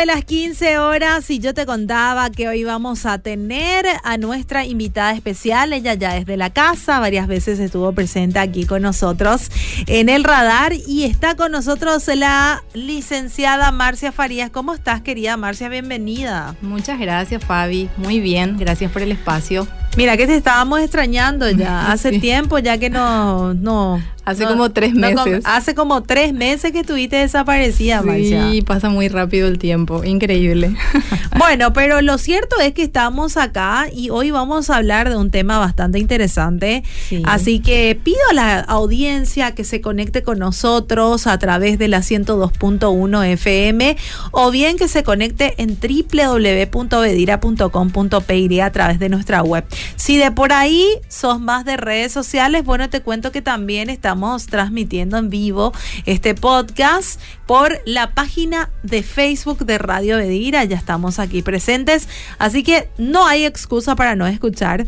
De 0.00 0.06
las 0.06 0.24
15 0.24 0.78
horas 0.78 1.28
y 1.28 1.40
yo 1.40 1.52
te 1.52 1.66
contaba 1.66 2.30
que 2.30 2.48
hoy 2.48 2.64
vamos 2.64 3.04
a 3.04 3.18
tener 3.18 3.84
a 4.02 4.16
nuestra 4.16 4.64
invitada 4.64 5.12
especial. 5.12 5.74
Ella 5.74 5.92
ya 5.92 6.16
es 6.16 6.24
de 6.24 6.38
la 6.38 6.48
casa, 6.48 7.00
varias 7.00 7.26
veces 7.26 7.58
estuvo 7.58 7.92
presente 7.92 8.38
aquí 8.38 8.64
con 8.64 8.80
nosotros 8.80 9.50
en 9.86 10.08
el 10.08 10.24
radar 10.24 10.72
y 10.72 11.04
está 11.04 11.34
con 11.34 11.52
nosotros 11.52 12.06
la 12.16 12.64
licenciada 12.72 13.72
Marcia 13.72 14.10
Farías. 14.10 14.48
¿Cómo 14.48 14.72
estás, 14.72 15.02
querida 15.02 15.36
Marcia? 15.36 15.68
Bienvenida. 15.68 16.56
Muchas 16.62 16.98
gracias, 16.98 17.44
Fabi. 17.44 17.90
Muy 17.98 18.20
bien, 18.20 18.56
gracias 18.56 18.90
por 18.90 19.02
el 19.02 19.12
espacio. 19.12 19.68
Mira 19.96 20.16
que 20.16 20.26
te 20.26 20.36
estábamos 20.36 20.80
extrañando 20.80 21.50
ya. 21.50 21.86
Hace 21.92 22.20
tiempo 22.20 22.58
ya 22.58 22.78
que 22.78 22.90
no, 22.90 23.54
no 23.54 24.00
Hace 24.24 24.46
como 24.46 24.70
tres 24.70 24.94
meses. 24.94 25.42
hace 25.44 25.74
como 25.74 26.02
tres 26.02 26.32
meses 26.32 26.72
que 26.72 26.80
estuviste 26.80 27.16
desaparecida, 27.16 28.02
Marcia. 28.02 28.50
Sí, 28.50 28.62
pasa 28.62 28.88
muy 28.88 29.08
rápido 29.08 29.48
el 29.48 29.58
tiempo, 29.58 30.04
increíble. 30.04 30.74
bueno, 31.38 31.72
pero 31.72 32.00
lo 32.02 32.18
cierto 32.18 32.60
es 32.60 32.72
que 32.72 32.82
estamos 32.82 33.36
acá 33.36 33.86
y 33.92 34.10
hoy 34.10 34.30
vamos 34.30 34.70
a 34.70 34.76
hablar 34.76 35.08
de 35.08 35.16
un 35.16 35.30
tema 35.30 35.58
bastante 35.58 35.98
interesante. 35.98 36.84
Así 37.24 37.58
que 37.60 37.98
pido 38.00 38.20
a 38.30 38.34
la 38.34 38.60
audiencia 38.60 39.54
que 39.54 39.64
se 39.64 39.80
conecte 39.80 40.22
con 40.22 40.38
nosotros 40.38 41.26
a 41.26 41.38
través 41.38 41.78
de 41.78 41.88
la 41.88 42.00
102.1 42.00 43.26
FM 43.32 43.96
o 44.30 44.50
bien 44.50 44.76
que 44.76 44.86
se 44.86 45.02
conecte 45.02 45.54
en 45.56 45.78
www.bedira.com.py 45.80 48.60
a 48.60 48.70
través 48.70 48.98
de 48.98 49.08
nuestra 49.08 49.42
web. 49.42 49.64
Si 49.96 50.16
de 50.16 50.30
por 50.32 50.52
ahí 50.52 50.86
sos 51.08 51.40
más 51.40 51.64
de 51.64 51.76
redes 51.76 52.12
sociales, 52.12 52.64
bueno, 52.64 52.90
te 52.90 53.00
cuento 53.00 53.32
que 53.32 53.42
también 53.42 53.90
estamos 53.90 54.46
transmitiendo 54.46 55.18
en 55.18 55.30
vivo 55.30 55.72
este 56.06 56.34
podcast 56.34 57.20
por 57.46 57.80
la 57.84 58.14
página 58.14 58.70
de 58.82 59.02
Facebook 59.02 59.64
de 59.66 59.78
Radio 59.78 60.16
Bedira. 60.16 60.64
Ya 60.64 60.76
estamos 60.76 61.18
aquí 61.18 61.42
presentes, 61.42 62.08
así 62.38 62.62
que 62.62 62.88
no 62.98 63.26
hay 63.26 63.44
excusa 63.44 63.96
para 63.96 64.14
no 64.16 64.26
escuchar. 64.26 64.86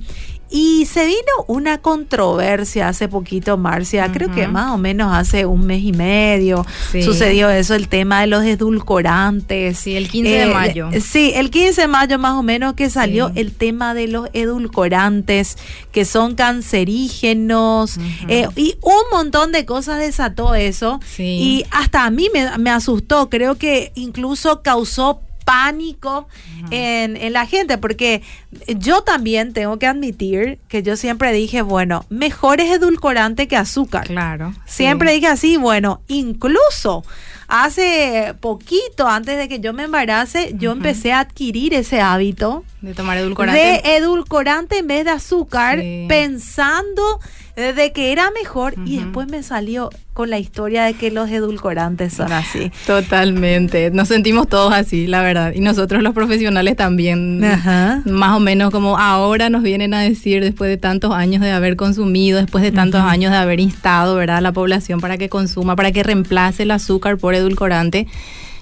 Y 0.53 0.85
se 0.85 1.07
vino 1.07 1.19
una 1.47 1.79
controversia 1.79 2.89
hace 2.89 3.09
poquito, 3.09 3.57
Marcia, 3.57 4.13
creo 4.13 4.31
que 4.31 4.47
más 4.49 4.73
o 4.73 4.79
menos 4.79 5.11
hace 5.15 5.47
un 5.47 5.65
mes 5.67 5.83
y 5.83 5.93
medio 5.93 6.67
sucedió 6.93 7.49
eso, 7.49 7.75
el 7.75 7.89
tema 7.89 8.21
de 8.21 8.27
los 8.27 8.45
edulcorantes. 8.45 9.79
Sí, 9.79 9.97
el 9.97 10.11
15 10.11 10.31
de 10.31 10.43
eh, 10.43 10.47
mayo. 10.53 10.89
Sí, 11.01 11.33
el 11.35 11.51
15 11.51 11.81
de 11.81 11.89
mayo 11.89 12.19
más 12.19 12.35
o 12.35 12.43
menos 12.43 12.75
que 12.75 12.91
salió 12.91 13.33
el 13.35 13.53
tema 13.53 13.95
de 13.95 14.09
los 14.09 14.29
edulcorantes 14.35 15.57
que 15.91 16.05
son 16.05 16.35
cancerígenos 16.35 17.97
eh, 18.29 18.47
y 18.55 18.77
un 18.83 19.03
montón 19.11 19.53
de 19.53 19.65
cosas 19.65 20.01
desató 20.01 20.55
eso. 20.55 21.01
Y 21.19 21.65
hasta 21.71 22.05
a 22.05 22.11
mí 22.11 22.29
me, 22.33 22.59
me 22.59 22.71
asustó, 22.71 23.31
creo 23.31 23.57
que 23.57 23.93
incluso 23.95 24.63
causó 24.63 25.21
pánico 25.53 26.29
en, 26.71 27.31
la 27.35 27.45
gente, 27.45 27.77
porque 27.77 28.23
yo 28.69 29.03
también 29.03 29.53
tengo 29.53 29.79
que 29.79 29.87
admitir 29.87 30.59
que 30.67 30.83
yo 30.83 30.97
siempre 30.97 31.31
dije, 31.31 31.61
bueno, 31.61 32.07
mejor 32.09 32.63
es 32.63 32.73
edulcorante 32.73 33.49
que 33.49 33.57
azúcar. 33.57 34.07
Claro. 34.07 34.55
Siempre 34.65 35.13
dije 35.13 35.27
así, 35.27 35.59
bueno, 35.59 36.01
incluso 36.09 37.05
hace 37.49 38.35
poquito, 38.41 39.07
antes 39.07 39.37
de 39.37 39.47
que 39.47 39.61
yo 39.61 39.75
me 39.75 39.83
embarace, 39.83 40.55
yo 40.55 40.73
empecé 40.73 41.13
a 41.13 41.21
adquirir 41.21 41.75
ese 41.75 42.01
hábito. 42.01 42.65
De 42.81 42.95
tomar 42.95 43.19
edulcorante. 43.19 43.61
De 43.61 43.97
edulcorante 43.97 44.79
en 44.79 44.87
vez 44.87 45.05
de 45.05 45.11
azúcar, 45.11 45.83
pensando 46.09 47.21
de 47.57 47.93
que 47.93 48.13
era 48.13 48.31
mejor 48.31 48.75
y 48.87 48.97
después 48.99 49.29
me 49.29 49.43
salió 49.43 49.91
con 50.15 50.31
la 50.31 50.39
historia 50.39 50.85
de 50.85 50.95
que 50.95 51.11
los 51.11 51.29
edulcorantes 51.31 52.15
son 52.15 52.33
así. 52.33 52.71
Totalmente, 52.87 53.91
nos 53.91 54.09
sentimos 54.09 54.49
todos 54.49 54.73
así, 54.73 55.07
la 55.07 55.23
verdad. 55.23 55.53
Y 55.55 55.61
nosotros 55.61 56.03
los 56.03 56.15
profesionales 56.15 56.77
también, 56.77 57.41
más 57.41 58.37
o 58.37 58.41
menos 58.41 58.71
como 58.71 58.99
ahora 58.99 59.51
nos 59.51 59.63
vienen 59.63 59.93
a 59.93 60.01
decir, 60.01 60.43
después 60.43 60.71
de 60.71 60.79
tantos 60.79 61.13
años 61.13 61.43
de 61.43 61.51
haber 61.51 61.77
consumido, 61.77 62.39
después 62.39 62.65
de 62.65 62.73
tantos 62.73 63.03
años 63.03 63.31
de 63.33 63.39
haber 63.39 63.61
instado 63.61 64.17
¿verdad? 64.17 64.39
a 64.39 64.41
la 64.41 64.53
población 64.53 65.01
para 65.01 65.19
que 65.19 65.29
consuma, 65.29 65.77
para 65.77 65.93
que 65.93 66.03
reemplace 66.03 66.63
el 66.63 66.71
azúcar 66.71 67.19
por 67.19 67.35
edulcorante. 67.35 68.07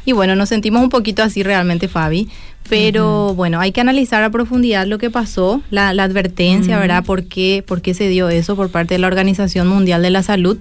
Y 0.05 0.13
bueno, 0.13 0.35
nos 0.35 0.49
sentimos 0.49 0.83
un 0.83 0.89
poquito 0.89 1.23
así 1.23 1.43
realmente, 1.43 1.87
Fabi. 1.87 2.29
Pero 2.71 3.35
bueno, 3.35 3.59
hay 3.59 3.73
que 3.73 3.81
analizar 3.81 4.23
a 4.23 4.31
profundidad 4.31 4.87
lo 4.87 4.99
que 4.99 5.11
pasó, 5.11 5.61
la, 5.71 5.89
advertencia, 5.89 6.79
¿verdad? 6.79 7.05
¿Por 7.05 7.25
qué, 7.25 7.65
¿Por 7.67 7.83
qué 7.83 7.95
se 7.95 8.09
dio 8.09 8.29
eso 8.29 8.55
por 8.55 8.71
parte 8.71 8.95
de 8.95 8.99
la 8.99 9.09
Organización 9.09 9.67
Mundial 9.67 10.03
de 10.03 10.11
la 10.11 10.23
Salud? 10.23 10.57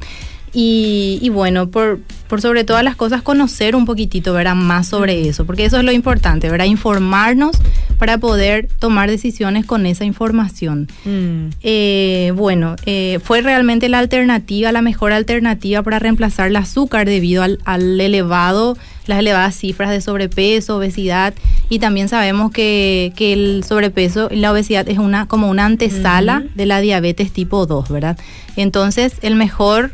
Y, 0.51 1.29
bueno, 1.31 1.69
por, 1.69 1.99
por, 2.27 2.41
sobre 2.41 2.63
todas 2.63 2.83
las 2.83 2.95
cosas, 2.95 3.21
conocer 3.21 3.75
un 3.75 3.85
poquitito, 3.85 4.33
¿verdad? 4.33 4.55
Más 4.55 4.87
sobre 4.87 5.29
eso, 5.29 5.45
porque 5.45 5.65
eso 5.65 5.77
es 5.77 5.83
lo 5.83 5.91
importante, 5.91 6.49
¿verdad? 6.49 6.65
Informarnos 6.65 7.55
para 7.99 8.17
poder 8.17 8.69
tomar 8.79 9.09
decisiones 9.09 9.65
con 9.65 9.85
esa 9.85 10.05
información. 10.05 10.87
Mm. 11.03 11.49
Eh, 11.61 12.31
bueno, 12.33 12.77
eh, 12.85 13.19
fue 13.21 13.41
realmente 13.41 13.89
la 13.89 13.99
alternativa, 13.99 14.71
la 14.71 14.81
mejor 14.81 15.11
alternativa 15.11 15.83
para 15.83 15.99
reemplazar 15.99 16.47
el 16.47 16.55
azúcar 16.55 17.05
debido 17.07 17.43
al, 17.43 18.01
elevado, 18.01 18.77
las 19.05 19.19
elevadas 19.19 19.55
cifras 19.55 19.91
de 19.91 19.99
sobrepeso, 19.99 20.77
obesidad, 20.77 21.33
y 21.67 21.79
también 21.79 22.07
sabemos 22.07 22.51
que, 22.51 23.11
que 23.17 23.33
el 23.33 23.65
sobrepeso 23.67 24.29
y 24.31 24.37
la 24.37 24.53
obesidad 24.53 24.87
es 24.87 24.97
una 24.97 25.27
como 25.27 25.49
una 25.49 25.65
antesala 25.65 26.43
de 26.55 26.65
la 26.65 26.79
diabetes 26.79 27.33
tipo 27.33 27.65
2, 27.65 27.89
¿verdad? 27.89 28.17
Entonces, 28.55 29.15
el 29.21 29.35
mejor 29.35 29.91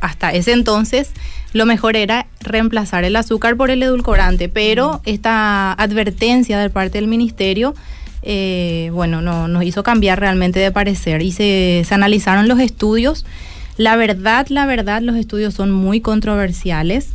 hasta 0.00 0.30
ese 0.30 0.52
entonces 0.52 1.10
lo 1.52 1.66
mejor 1.66 1.96
era 1.96 2.26
reemplazar 2.40 3.04
el 3.04 3.16
azúcar 3.16 3.56
por 3.56 3.70
el 3.70 3.82
edulcorante, 3.82 4.48
pero 4.48 5.00
esta 5.04 5.72
advertencia 5.72 6.58
de 6.58 6.70
parte 6.70 6.98
del 6.98 7.08
ministerio, 7.08 7.74
eh, 8.22 8.90
bueno, 8.92 9.20
no, 9.20 9.48
nos 9.48 9.64
hizo 9.64 9.82
cambiar 9.82 10.20
realmente 10.20 10.60
de 10.60 10.70
parecer 10.70 11.22
y 11.22 11.32
se, 11.32 11.84
analizaron 11.90 12.48
los 12.48 12.60
estudios. 12.60 13.26
La 13.76 13.96
verdad, 13.96 14.46
la 14.48 14.66
verdad, 14.66 15.02
los 15.02 15.16
estudios 15.16 15.54
son 15.54 15.70
muy 15.70 16.00
controversiales. 16.00 17.10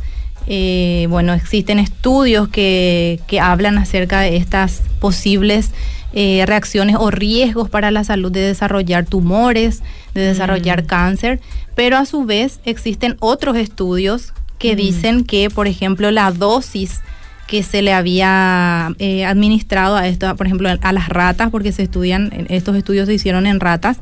Eh, 0.50 1.06
bueno, 1.10 1.34
existen 1.34 1.78
estudios 1.78 2.48
que, 2.48 3.20
que, 3.26 3.38
hablan 3.38 3.76
acerca 3.76 4.20
de 4.20 4.36
estas 4.36 4.80
posibles 4.98 5.72
eh, 6.14 6.42
reacciones 6.46 6.96
o 6.98 7.10
riesgos 7.10 7.68
para 7.68 7.90
la 7.90 8.02
salud 8.02 8.32
de 8.32 8.40
desarrollar 8.40 9.04
tumores, 9.04 9.82
de 10.14 10.22
desarrollar 10.22 10.84
mm. 10.84 10.86
cáncer, 10.86 11.40
pero 11.74 11.98
a 11.98 12.06
su 12.06 12.24
vez 12.24 12.60
existen 12.64 13.18
otros 13.20 13.58
estudios 13.58 14.32
que 14.58 14.72
mm. 14.72 14.76
dicen 14.76 15.24
que, 15.24 15.50
por 15.50 15.68
ejemplo, 15.68 16.10
la 16.10 16.32
dosis 16.32 17.02
que 17.46 17.62
se 17.62 17.82
le 17.82 17.92
había 17.92 18.94
eh, 18.98 19.26
administrado 19.26 19.96
a 19.96 20.08
esto, 20.08 20.34
por 20.36 20.46
ejemplo, 20.46 20.70
a 20.80 20.92
las 20.94 21.10
ratas, 21.10 21.50
porque 21.50 21.72
se 21.72 21.82
estudian, 21.82 22.46
estos 22.48 22.74
estudios 22.74 23.06
se 23.06 23.12
hicieron 23.12 23.46
en 23.46 23.60
ratas, 23.60 23.98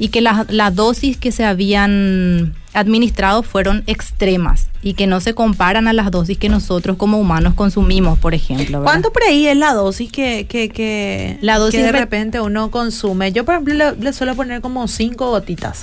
y 0.00 0.08
que 0.08 0.22
la, 0.22 0.70
dosis 0.72 1.18
que 1.18 1.30
se 1.30 1.44
habían 1.44 2.54
administrado 2.72 3.42
fueron 3.42 3.84
extremas 3.86 4.68
y 4.82 4.94
que 4.94 5.06
no 5.06 5.20
se 5.20 5.34
comparan 5.34 5.88
a 5.88 5.92
las 5.92 6.10
dosis 6.10 6.38
que 6.38 6.48
nosotros 6.48 6.96
como 6.96 7.18
humanos 7.18 7.52
consumimos, 7.52 8.18
por 8.18 8.32
ejemplo. 8.32 8.82
¿Cuánto 8.82 9.12
por 9.12 9.24
ahí 9.24 9.46
es 9.46 9.58
la 9.58 9.74
dosis 9.74 10.10
que, 10.10 10.46
que, 10.48 11.38
la 11.42 11.58
dosis 11.58 11.82
de 11.82 11.92
repente 11.92 12.40
uno 12.40 12.70
consume? 12.70 13.30
Yo, 13.32 13.44
por 13.44 13.56
ejemplo, 13.56 13.94
le, 14.00 14.12
suelo 14.14 14.34
poner 14.34 14.62
como 14.62 14.88
cinco 14.88 15.28
gotitas. 15.30 15.82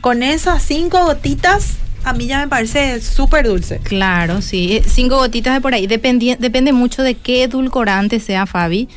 Con 0.00 0.22
esas 0.22 0.62
cinco 0.62 1.04
gotitas 1.04 1.74
a 2.02 2.14
mí 2.14 2.26
ya 2.26 2.38
me 2.38 2.48
parece 2.48 3.02
súper 3.02 3.46
dulce. 3.46 3.78
Claro, 3.80 4.40
sí. 4.40 4.78
Eh, 4.78 4.82
cinco 4.86 5.16
gotitas 5.16 5.52
de 5.52 5.60
por 5.60 5.74
ahí. 5.74 5.86
depende 5.86 6.72
mucho 6.72 7.02
de 7.02 7.14
qué 7.14 7.42
edulcorante 7.42 8.20
sea, 8.20 8.46
Fabi 8.46 8.88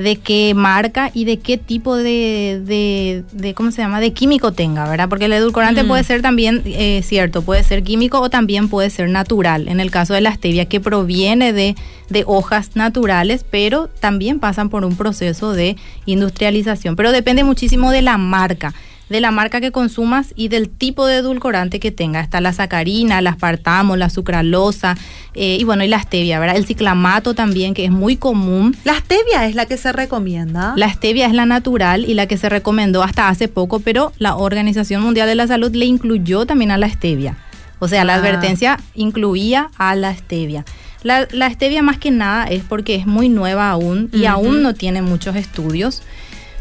de 0.00 0.16
qué 0.16 0.54
marca 0.54 1.10
y 1.12 1.24
de 1.24 1.38
qué 1.38 1.58
tipo 1.58 1.94
de, 1.96 3.22
de, 3.32 3.54
¿cómo 3.54 3.70
se 3.70 3.82
llama?, 3.82 4.00
de 4.00 4.12
químico 4.12 4.52
tenga, 4.52 4.88
¿verdad? 4.88 5.08
Porque 5.08 5.26
el 5.26 5.32
edulcorante 5.32 5.84
puede 5.84 6.02
mm. 6.02 6.06
ser 6.06 6.22
también, 6.22 6.62
eh, 6.64 7.02
cierto, 7.04 7.42
puede 7.42 7.62
ser 7.64 7.82
químico 7.82 8.20
o 8.20 8.30
también 8.30 8.68
puede 8.68 8.88
ser 8.90 9.10
natural. 9.10 9.68
En 9.68 9.78
el 9.78 9.90
caso 9.90 10.14
de 10.14 10.22
la 10.22 10.34
stevia, 10.34 10.64
que 10.64 10.80
proviene 10.80 11.52
de, 11.52 11.74
de 12.08 12.24
hojas 12.26 12.76
naturales, 12.76 13.44
pero 13.48 13.88
también 14.00 14.40
pasan 14.40 14.70
por 14.70 14.84
un 14.84 14.96
proceso 14.96 15.52
de 15.52 15.76
industrialización. 16.06 16.96
Pero 16.96 17.12
depende 17.12 17.44
muchísimo 17.44 17.90
de 17.90 18.02
la 18.02 18.16
marca 18.16 18.74
de 19.10 19.20
la 19.20 19.32
marca 19.32 19.60
que 19.60 19.72
consumas 19.72 20.32
y 20.36 20.48
del 20.48 20.70
tipo 20.70 21.04
de 21.04 21.16
edulcorante 21.16 21.80
que 21.80 21.90
tenga. 21.90 22.20
Está 22.20 22.40
la 22.40 22.52
sacarina, 22.52 23.20
la 23.20 23.30
aspartamo, 23.30 23.96
la 23.96 24.08
sucralosa 24.08 24.96
eh, 25.34 25.58
y 25.60 25.64
bueno, 25.64 25.84
y 25.84 25.88
la 25.88 26.00
stevia, 26.00 26.38
¿verdad? 26.38 26.56
El 26.56 26.64
ciclamato 26.64 27.34
también, 27.34 27.74
que 27.74 27.84
es 27.84 27.90
muy 27.90 28.16
común. 28.16 28.76
¿La 28.84 28.94
stevia 28.94 29.46
es 29.46 29.56
la 29.56 29.66
que 29.66 29.76
se 29.76 29.92
recomienda? 29.92 30.74
La 30.76 30.88
stevia 30.88 31.26
es 31.26 31.34
la 31.34 31.44
natural 31.44 32.04
y 32.08 32.14
la 32.14 32.26
que 32.26 32.38
se 32.38 32.48
recomendó 32.48 33.02
hasta 33.02 33.28
hace 33.28 33.48
poco, 33.48 33.80
pero 33.80 34.12
la 34.18 34.36
Organización 34.36 35.02
Mundial 35.02 35.26
de 35.26 35.34
la 35.34 35.48
Salud 35.48 35.74
le 35.74 35.86
incluyó 35.86 36.46
también 36.46 36.70
a 36.70 36.78
la 36.78 36.88
stevia. 36.88 37.36
O 37.80 37.88
sea, 37.88 38.04
la 38.04 38.14
ah. 38.14 38.18
advertencia 38.18 38.78
incluía 38.94 39.70
a 39.76 39.96
la 39.96 40.14
stevia. 40.14 40.64
La, 41.02 41.26
la, 41.32 41.50
stevia 41.50 41.82
más 41.82 41.98
que 41.98 42.10
nada 42.10 42.44
es 42.44 42.62
porque 42.62 42.94
es 42.94 43.06
muy 43.06 43.30
nueva 43.30 43.70
aún 43.70 44.10
y 44.12 44.26
aún 44.26 44.62
no 44.62 44.74
tiene 44.74 45.00
muchos 45.00 45.34
estudios 45.34 46.02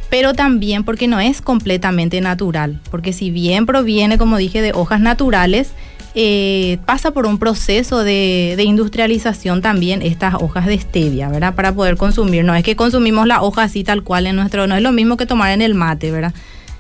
pero 0.10 0.34
también 0.34 0.84
porque 0.84 1.08
no 1.08 1.20
es 1.20 1.42
completamente 1.42 2.22
natural, 2.22 2.80
porque 2.90 3.14
si 3.14 3.32
bien 3.32 3.66
proviene, 3.66 4.18
como 4.18 4.38
dije, 4.38 4.62
de 4.62 4.74
hojas 4.74 5.02
naturales, 5.02 5.72
eh, 6.16 6.80
pasa 6.86 7.12
por 7.12 7.28
un 7.28 7.38
proceso 7.38 8.04
de, 8.04 8.56
industrialización 8.58 9.62
también 9.62 10.02
estas 10.02 10.36
hojas 10.36 10.66
de 10.66 10.80
stevia, 10.80 11.30
¿verdad? 11.30 11.54
Para 11.54 11.74
poder 11.74 11.98
consumir. 11.98 12.44
No 12.44 12.56
es 12.56 12.64
que 12.64 12.76
consumimos 12.76 13.28
la 13.28 13.44
hoja 13.44 13.64
así 13.64 13.84
tal 13.84 14.04
cual 14.04 14.26
en 14.26 14.36
nuestro, 14.36 14.66
no 14.68 14.76
es 14.76 14.82
lo 14.82 14.92
mismo 14.92 15.18
que 15.18 15.26
tomar 15.26 15.52
en 15.52 15.62
el 15.62 15.76
mate, 15.76 16.12
¿verdad? 16.12 16.34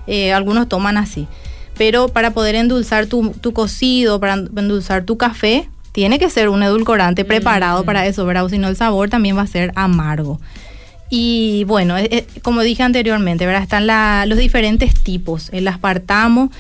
Eh, 0.08 0.34
algunos 0.34 0.68
toman 0.68 0.98
así. 0.98 1.28
Pero 1.78 2.10
para 2.10 2.32
poder 2.32 2.56
endulzar 2.56 3.06
tu, 3.06 3.32
cocido, 3.54 4.20
para 4.20 4.34
endulzar 4.34 5.06
tu 5.06 5.18
café, 5.18 5.70
tiene 5.92 6.20
que 6.20 6.30
ser 6.30 6.50
un 6.50 6.64
edulcorante 6.64 7.24
preparado 7.24 7.86
para 7.86 8.06
eso, 8.06 8.26
¿verdad? 8.26 8.46
O 8.46 8.50
si 8.50 8.58
no 8.58 8.68
el 8.68 8.76
sabor 8.76 9.10
también 9.10 9.38
va 9.38 9.44
a 9.44 9.48
ser 9.48 9.72
amargo. 9.76 10.40
Y 11.10 11.64
bueno, 11.66 11.98
eh, 11.98 12.28
como 12.42 12.62
dije 12.62 12.84
anteriormente, 12.84 13.46
¿verdad? 13.46 13.64
Están 13.64 13.88
los 14.30 14.38
diferentes 14.38 14.94
tipos. 14.94 15.50
El 15.52 15.68
aspartamo, 15.68 16.52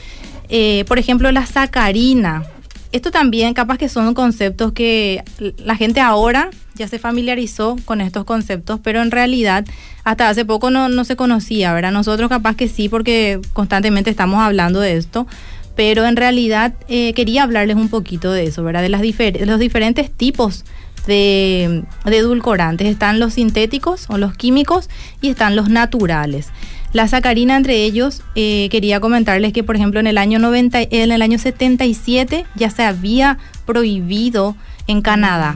por 0.88 1.00
ejemplo, 1.00 1.32
la 1.32 1.46
sacarina 1.46 2.44
esto 2.92 3.12
también 3.12 3.54
capaz 3.54 3.78
que 3.78 3.88
son 3.88 4.14
conceptos 4.14 4.72
que 4.72 5.24
la 5.58 5.76
gente 5.76 6.00
ahora 6.00 6.50
ya 6.74 6.88
se 6.88 6.98
familiarizó 6.98 7.76
con 7.86 8.02
estos 8.02 8.26
conceptos, 8.26 8.80
pero 8.84 9.02
en 9.02 9.12
realidad 9.12 9.66
hasta 10.04 10.30
hace 10.30 10.46
poco 10.46 10.72
no, 10.72 11.04
se 11.04 11.16
conocía, 11.16 11.74
¿verdad? 11.74 11.92
Nosotros 11.92 12.30
capaz 12.30 12.56
que 12.56 12.68
sí, 12.68 12.90
porque 12.90 13.42
constantemente 13.54 14.10
estamos 14.10 14.40
hablando 14.40 14.80
de 14.80 14.98
esto, 14.98 15.28
pero 15.76 16.06
en 16.06 16.16
realidad 16.16 16.74
eh, 16.88 17.14
quería 17.14 17.44
hablarles 17.44 17.76
un 17.76 17.90
poquito 17.90 18.32
de 18.32 18.46
eso, 18.46 18.64
¿verdad? 18.64 18.82
De, 18.82 18.90
las 18.90 19.02
los 19.02 19.60
diferentes 19.60 20.12
tipos 20.12 20.66
de, 21.08 21.84
de 22.06 22.18
edulcorantes. 22.18 22.88
Están 22.88 23.20
los 23.20 23.34
sintéticos 23.34 24.06
o 24.10 24.18
los 24.18 24.36
químicos 24.36 24.90
y 25.22 25.30
están 25.30 25.56
los 25.56 25.70
naturales. 25.70 26.50
La 26.92 27.08
sacarina 27.08 27.56
entre 27.56 27.84
ellos, 27.84 28.24
eh, 28.36 28.68
quería 28.72 29.00
comentarles 29.00 29.54
que 29.54 29.64
por 29.64 29.76
ejemplo 29.76 30.00
en 30.00 30.08
el 30.08 30.18
año 30.18 30.40
90, 30.40 30.82
en 30.82 31.12
el 31.12 31.22
año 31.22 31.38
77 31.38 32.46
ya 32.56 32.70
se 32.72 32.84
había 32.84 33.38
prohibido 33.66 34.56
en 34.88 35.02
Canadá. 35.02 35.56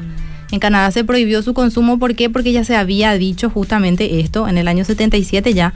En 0.52 0.60
Canadá 0.60 0.92
se 0.92 1.04
prohibió 1.04 1.42
su 1.42 1.56
consumo, 1.56 1.98
¿por 1.98 2.14
qué? 2.14 2.30
Porque 2.30 2.52
ya 2.52 2.64
se 2.64 2.76
había 2.76 3.14
dicho 3.14 3.50
justamente 3.50 4.20
esto 4.20 4.48
en 4.48 4.60
el 4.60 4.68
año 4.68 4.86
77 4.86 5.56
ya, 5.56 5.74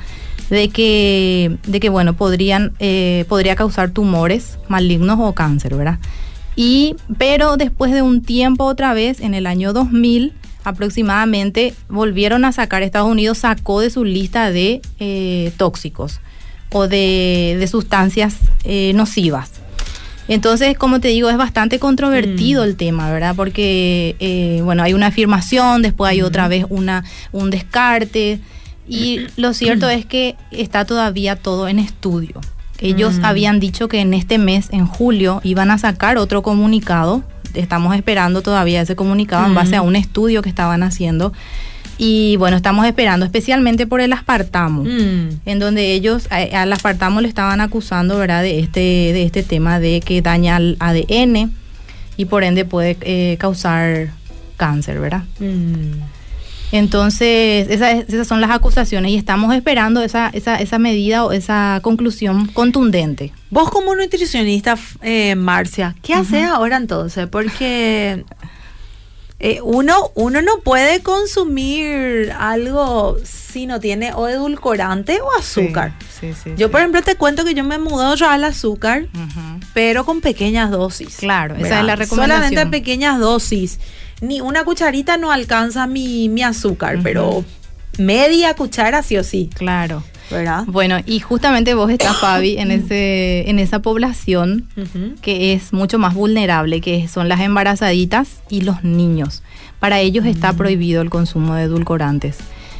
de 0.51 0.69
que, 0.69 1.57
de 1.65 1.79
que 1.79 1.89
bueno, 1.89 2.15
podrían, 2.15 2.73
eh, 2.77 3.25
podría 3.27 3.55
causar 3.55 3.89
tumores 3.89 4.59
malignos 4.67 5.17
o 5.19 5.33
cáncer, 5.33 5.73
¿verdad? 5.73 5.97
Y, 6.57 6.95
pero 7.19 7.55
después 7.55 7.93
de 7.93 8.01
un 8.01 8.23
tiempo 8.23 8.65
otra 8.65 8.93
vez, 8.95 9.21
en 9.21 9.35
el 9.35 9.45
año 9.45 9.73
2000, 9.73 10.33
aproximadamente 10.63 11.75
volvieron 11.87 12.45
a 12.45 12.51
sacar, 12.51 12.81
Estados 12.81 13.09
Unidos 13.09 13.37
sacó 13.37 13.79
de 13.79 13.91
su 13.91 14.03
lista 14.03 14.51
de 14.51 14.81
eh, 14.99 15.53
tóxicos 15.57 16.19
o 16.71 16.87
de, 16.87 17.63
sustancias 17.69 18.37
eh, 18.63 18.91
nocivas. 18.95 19.51
Entonces, 20.27 20.75
como 20.75 20.99
te 20.99 21.09
digo, 21.09 21.29
es 21.29 21.37
bastante 21.37 21.77
controvertido 21.77 22.63
mm. 22.63 22.67
el 22.67 22.75
tema, 22.75 23.11
¿verdad? 23.11 23.35
Porque, 23.35 24.15
eh, 24.19 24.61
bueno, 24.63 24.81
hay 24.81 24.95
una 24.95 25.07
afirmación, 25.07 25.83
después 25.83 26.09
hay 26.09 26.23
otra 26.23 26.47
vez 26.47 26.65
una, 26.69 27.05
un 27.31 27.51
descarte, 27.51 28.39
y 28.89 29.27
lo 29.37 29.53
cierto 29.53 29.87
es 29.89 30.07
que 30.07 30.35
está 30.49 30.85
todavía 30.85 31.35
todo 31.35 31.67
en 31.67 31.77
estudio. 31.77 32.41
Ellos 32.79 33.19
mm. 33.19 33.25
habían 33.25 33.59
dicho 33.59 33.87
que 33.87 34.01
en 34.01 34.13
este 34.13 34.37
mes, 34.37 34.69
en 34.71 34.85
julio, 34.85 35.41
iban 35.43 35.71
a 35.71 35.77
sacar 35.77 36.17
otro 36.17 36.41
comunicado 36.41 37.23
estamos 37.53 37.95
esperando 37.95 38.41
todavía 38.41 38.81
ese 38.81 38.95
comunicado 38.95 39.45
en 39.45 39.55
base 39.55 39.75
a 39.75 39.81
un 39.81 39.95
estudio 39.95 40.41
que 40.41 40.49
estaban 40.49 40.83
haciendo. 40.83 41.33
Y 41.97 42.35
bueno, 42.37 42.57
estamos 42.57 42.85
esperando, 42.85 43.25
especialmente 43.25 43.87
por 43.87 44.01
el 44.01 44.13
aspartamo, 44.13 44.83
mm. 44.83 45.41
en 45.45 45.59
donde 45.59 45.93
ellos 45.93 46.27
al 46.29 46.71
aspartamo 46.71 47.21
le 47.21 47.27
estaban 47.27 47.59
acusando, 47.59 48.17
¿verdad?, 48.19 48.43
de 48.43 48.59
este, 48.59 48.79
de 48.79 49.23
este 49.23 49.41
tema 49.41 49.79
de 49.79 50.01
que 50.01 50.21
daña 50.21 50.57
al 50.57 50.77
ADN 50.79 51.51
y 52.15 52.25
por 52.25 52.43
ende 52.43 52.65
puede 52.65 52.97
eh, 53.01 53.37
causar 53.39 54.09
cáncer, 54.57 54.99
¿verdad? 54.99 55.23
Mm. 55.39 56.16
Entonces, 56.71 57.67
esas, 57.69 58.27
son 58.27 58.41
las 58.41 58.51
acusaciones 58.51 59.11
y 59.11 59.15
estamos 59.15 59.55
esperando 59.55 60.01
esa, 60.01 60.29
esa, 60.33 60.57
esa 60.57 60.79
medida 60.79 61.23
o 61.23 61.31
esa 61.31 61.79
conclusión 61.81 62.47
contundente. 62.47 63.31
Vos 63.49 63.69
como 63.69 63.95
nutricionista, 63.95 64.77
eh, 65.01 65.35
Marcia, 65.35 65.95
¿qué 66.01 66.13
haces 66.13 66.45
ahora 66.45 66.77
entonces? 66.77 67.27
Porque 67.27 68.25
eh, 69.39 69.59
uno, 69.63 70.11
uno 70.15 70.41
no 70.41 70.59
puede 70.59 71.01
consumir 71.01 72.33
algo 72.37 73.17
si 73.23 73.67
no 73.67 73.79
tiene 73.79 74.11
o 74.13 74.27
edulcorante 74.27 75.21
o 75.21 75.37
azúcar. 75.37 75.93
yo, 76.57 76.71
por 76.71 76.81
ejemplo, 76.81 77.01
te 77.03 77.15
cuento 77.15 77.45
que 77.45 77.53
yo 77.53 77.63
me 77.63 77.75
he 77.75 77.79
mudado 77.79 78.15
ya 78.15 78.33
al 78.33 78.43
azúcar, 78.43 79.07
pero 79.73 80.05
con 80.05 80.21
pequeñas 80.21 80.71
dosis. 80.71 81.17
Claro, 81.17 81.55
esa 81.55 81.79
es 81.79 81.85
la 81.85 81.95
recomendación. 81.95 82.49
Solamente 82.49 82.65
pequeñas 82.71 83.19
dosis 83.19 83.79
ni 84.21 84.41
una 84.41 84.63
cucharita 84.63 85.17
no 85.17 85.31
alcanza 85.31 85.87
mi, 85.87 86.29
mi 86.29 86.43
azúcar, 86.43 86.99
pero 87.03 87.43
media 87.97 88.53
cuchara 88.55 89.03
sí 89.03 89.17
o 89.17 89.23
sí. 89.23 89.49
Claro. 89.53 90.03
¿verdad? 90.29 90.65
Bueno, 90.67 90.97
y 91.05 91.19
justamente 91.19 91.73
vos 91.73 91.89
estás, 91.89 92.17
Fabi, 92.21 92.57
en, 92.57 92.71
ese, 92.71 93.49
en 93.49 93.59
esa 93.59 93.79
población 93.79 94.67
que 95.21 95.53
es 95.53 95.73
mucho 95.73 95.99
más 95.99 96.13
vulnerable, 96.13 96.81
que 96.81 97.07
son 97.07 97.29
las 97.29 97.41
embarazaditas 97.41 98.41
y 98.49 98.61
los 98.61 98.83
niños. 98.83 99.43
Para 99.79 99.99
ellos 99.99 100.25
está 100.25 100.53
prohibido 100.53 101.01
el 101.01 101.09
consumo 101.09 101.55
de 101.55 101.63
edulcorantes. 101.63 102.37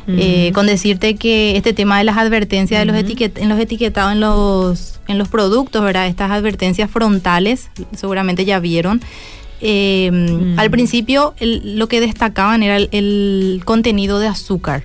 Eh, 0.10 0.54
con 0.54 0.68
decirte 0.68 1.16
que 1.18 1.58
este 1.58 1.74
tema 1.74 1.98
de 1.98 2.06
las 2.06 2.16
advertencias 2.16 2.80
de 2.80 2.86
los, 2.86 2.96
en 2.96 3.50
los 3.50 3.60
etiquetados 3.60 4.14
en 4.14 4.22
los, 4.22 5.02
en 5.10 5.18
los 5.18 5.28
productos, 5.28 5.84
¿verdad? 5.84 6.08
Estas 6.08 6.32
advertencias 6.32 6.90
frontales, 6.90 7.70
seguramente 7.94 8.46
ya 8.46 8.60
vieron, 8.60 9.02
eh, 9.62 10.12
mm. 10.12 10.60
Al 10.60 10.70
principio 10.70 11.34
lo 11.40 11.88
que 11.88 12.02
destacaban 12.02 12.64
era 12.64 12.78
el, 12.78 13.62
contenido 13.66 14.20
de 14.20 14.28
azúcar. 14.28 14.84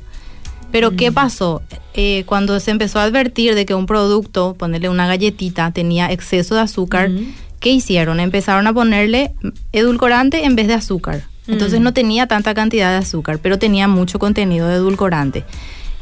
Pero 0.71 0.97
¿qué 0.97 1.11
mm. 1.11 1.15
pasó? 1.15 1.63
Eh, 1.95 2.25
cuando 2.27 2.59
se 2.61 2.71
empezó 2.71 2.99
a 2.99 3.05
advertir 3.05 3.55
de 3.55 3.67
que 3.67 3.75
un 3.75 3.87
producto, 3.87 4.55
ponerle 4.55 4.89
una 4.89 5.07
galletita, 5.07 5.71
tenía 5.73 6.11
exceso 6.11 6.55
de 6.55 6.63
azúcar, 6.63 7.11
mm. 7.11 7.35
¿qué 7.61 7.71
hicieron? 7.71 8.21
Empezaron 8.21 8.67
a 8.67 8.73
ponerle 8.73 9.33
edulcorante 9.73 10.45
en 10.45 10.57
vez 10.57 10.69
de 10.69 10.75
azúcar. 10.75 11.25
Entonces 11.49 11.81
no 11.81 11.93
tenía 11.93 12.29
tanta 12.29 12.55
cantidad 12.55 12.93
de 12.93 12.99
azúcar, 12.99 13.41
pero 13.43 13.59
tenía 13.59 13.89
mucho 13.89 14.21
contenido 14.21 14.69
de 14.69 14.77
edulcorante. 14.77 15.45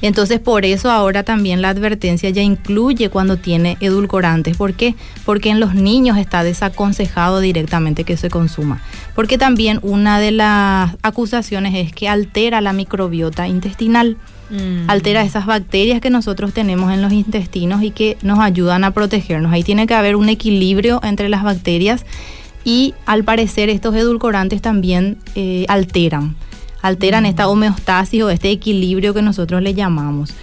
Entonces, 0.02 0.40
por 0.40 0.64
eso 0.64 0.90
ahora 0.90 1.23
también 1.23 1.61
la 1.62 1.71
advertencia 1.71 2.30
ya 2.30 2.42
incluye 2.42 3.11
cuando 3.11 3.37
tiene 3.37 3.76
edulcorantes. 3.80 4.57
¿Por 4.57 4.75
qué? 4.75 4.95
Porque 5.25 5.50
en 5.50 5.61
los 5.61 5.75
niños 5.75 6.16
está 6.16 6.42
desaconsejado 6.42 7.40
directamente 7.40 8.04
que 8.04 8.16
se 8.16 8.30
consuma. 8.30 8.80
Porque 9.14 9.38
también 9.38 9.78
una 9.83 10.19
de 10.19 10.30
las 10.30 10.97
acusaciones 11.02 11.75
es 11.75 11.92
que 11.92 12.09
altera 12.09 12.61
la 12.61 12.73
microbiota 12.73 13.47
intestinal. 13.47 14.16
Mm. 14.50 14.88
Altera 14.88 15.23
esas 15.23 15.47
bacterias 15.47 16.00
que 16.00 16.11
nosotros 16.11 16.52
tenemos 16.52 16.92
en 16.92 17.02
los 17.02 17.12
intestinos 17.12 17.83
y 17.83 17.90
que 17.90 18.16
nos 18.23 18.38
ayudan 18.38 18.85
a 18.85 18.92
protegernos. 18.92 19.52
Ahí 19.52 19.62
tiene 19.62 19.87
que 19.87 19.95
haber 19.95 20.16
un 20.16 20.28
equilibrio 20.28 21.00
entre 21.02 21.28
las 21.28 21.42
bacterias 21.42 22.04
y 22.64 22.95
al 23.07 23.25
parecer 23.25 23.71
estos 23.71 23.95
edulcorantes 23.95 24.61
también 24.61 25.19
eh, 25.35 25.64
alteran 25.69 26.37
alteran 26.82 27.26
esta 27.26 27.49
homeostasis 27.49 28.22
o 28.22 28.30
este 28.30 28.50
equilibrio 28.50 29.14
que 29.14 29.22
nosotros 29.22 29.62
le 29.62 29.75
llamamos. 29.75 30.34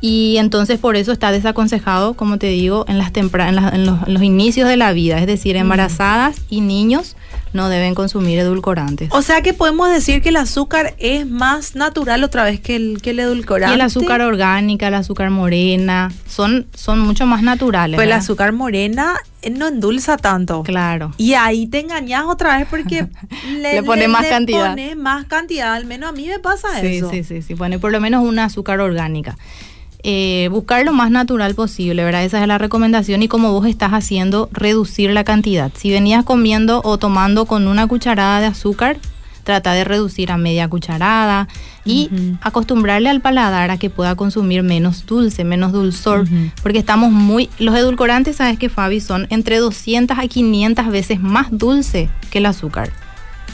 Y 0.00 0.36
entonces 0.38 0.78
por 0.78 0.94
eso 0.94 1.12
está 1.12 1.32
desaconsejado, 1.32 2.14
como 2.14 2.38
te 2.38 2.48
digo, 2.48 2.84
en, 2.86 2.98
las 2.98 3.10
en, 3.16 3.86
los, 3.86 4.22
inicios 4.22 4.68
de 4.68 4.76
la 4.76 4.92
vida, 4.92 5.18
es 5.18 5.26
decir, 5.26 5.56
embarazadas 5.56 6.36
y 6.50 6.60
niños 6.60 7.16
no 7.54 7.70
deben 7.70 7.94
consumir 7.94 8.38
edulcorantes. 8.38 9.08
O 9.12 9.22
sea 9.22 9.40
que 9.40 9.54
podemos 9.54 9.88
decir 9.88 10.20
que 10.20 10.28
el 10.28 10.36
azúcar 10.36 10.94
es 10.98 11.26
más 11.26 11.74
natural 11.74 12.22
otra 12.24 12.44
vez 12.44 12.60
que 12.60 12.76
el, 12.76 13.00
que 13.00 13.10
el 13.10 13.20
edulcorante. 13.20 13.72
Y 13.72 13.76
el 13.76 13.80
azúcar 13.80 14.20
orgánica, 14.20 14.88
el 14.88 14.94
azúcar 14.94 15.30
morena, 15.30 16.12
son, 16.28 16.66
son 16.74 17.00
mucho 17.00 17.24
más 17.24 17.42
naturales. 17.42 17.96
Pues 17.96 18.06
el 18.06 18.12
azúcar 18.12 18.52
morena 18.52 19.16
no 19.50 19.68
endulza 19.68 20.16
tanto. 20.16 20.62
Claro. 20.62 21.12
Y 21.16 21.34
ahí 21.34 21.66
te 21.66 21.80
engañas 21.80 22.24
otra 22.24 22.58
vez 22.58 22.66
porque 22.68 23.06
le, 23.60 23.82
pone 23.82 24.08
más 24.08 24.26
cantidad. 24.26 24.70
Pone 24.70 24.94
más 24.94 25.26
cantidad, 25.26 25.74
al 25.74 25.86
menos 25.86 26.10
a 26.10 26.12
mí 26.12 26.26
me 26.26 26.38
pasa 26.38 26.80
eso. 26.80 27.10
Sí, 27.10 27.24
sí, 27.24 27.42
sí, 27.42 27.54
pone 27.54 27.78
por 27.78 27.92
lo 27.92 28.00
menos 28.00 28.24
una 28.24 28.44
azúcar 28.44 28.80
orgánica. 28.80 29.36
Eh, 30.02 30.48
buscar 30.52 30.84
lo 30.84 30.92
más 30.92 31.10
natural 31.10 31.54
posible, 31.54 32.04
¿verdad? 32.04 32.24
Esa 32.24 32.40
es 32.40 32.46
la 32.46 32.58
recomendación 32.58 33.22
y 33.22 33.28
como 33.28 33.50
vos 33.52 33.66
estás 33.66 33.90
haciendo, 33.90 34.48
reducir 34.52 35.10
la 35.10 35.24
cantidad. 35.24 35.72
Si 35.74 35.90
venías 35.90 36.24
comiendo 36.24 36.80
o 36.84 36.98
tomando 36.98 37.46
con 37.46 37.66
una 37.66 37.88
cucharada 37.88 38.40
de 38.40 38.46
azúcar, 38.46 38.98
trata 39.46 39.72
de 39.72 39.84
reducir 39.84 40.32
a 40.32 40.36
media 40.36 40.68
cucharada 40.68 41.46
y 41.84 42.10
acostumbrarle 42.42 43.08
al 43.08 43.20
paladar 43.20 43.70
a 43.70 43.78
que 43.78 43.90
pueda 43.90 44.16
consumir 44.16 44.64
menos 44.64 45.06
dulce, 45.06 45.44
menos 45.44 45.72
dulzor, 45.72 46.26
porque 46.62 46.80
estamos 46.80 47.12
muy... 47.12 47.48
Los 47.58 47.76
edulcorantes, 47.76 48.36
¿sabes 48.36 48.58
que 48.58 48.68
Fabi? 48.68 49.00
Son 49.00 49.28
entre 49.30 49.58
200 49.58 50.18
a 50.18 50.26
500 50.26 50.88
veces 50.88 51.20
más 51.20 51.46
dulce 51.52 52.10
que 52.30 52.38
el 52.38 52.46
azúcar. 52.46 52.90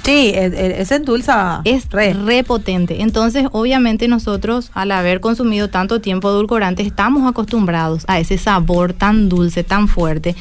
Sí, 0.03 0.33
es, 0.35 0.91
endulza. 0.91 1.61
Es 1.65 1.89
re. 1.91 2.43
potente. 2.43 3.03
Entonces, 3.03 3.47
obviamente 3.53 4.09
nosotros, 4.09 4.71
al 4.73 4.91
haber 4.91 5.21
consumido 5.21 5.69
tanto 5.69 6.01
tiempo 6.01 6.31
edulcorante, 6.31 6.83
estamos 6.83 7.29
acostumbrados 7.29 8.05
a 8.09 8.19
ese 8.19 8.39
sabor 8.39 8.95
tan 8.95 9.29
dulce, 9.29 9.63
tan 9.63 9.89
fuerte. 9.89 10.35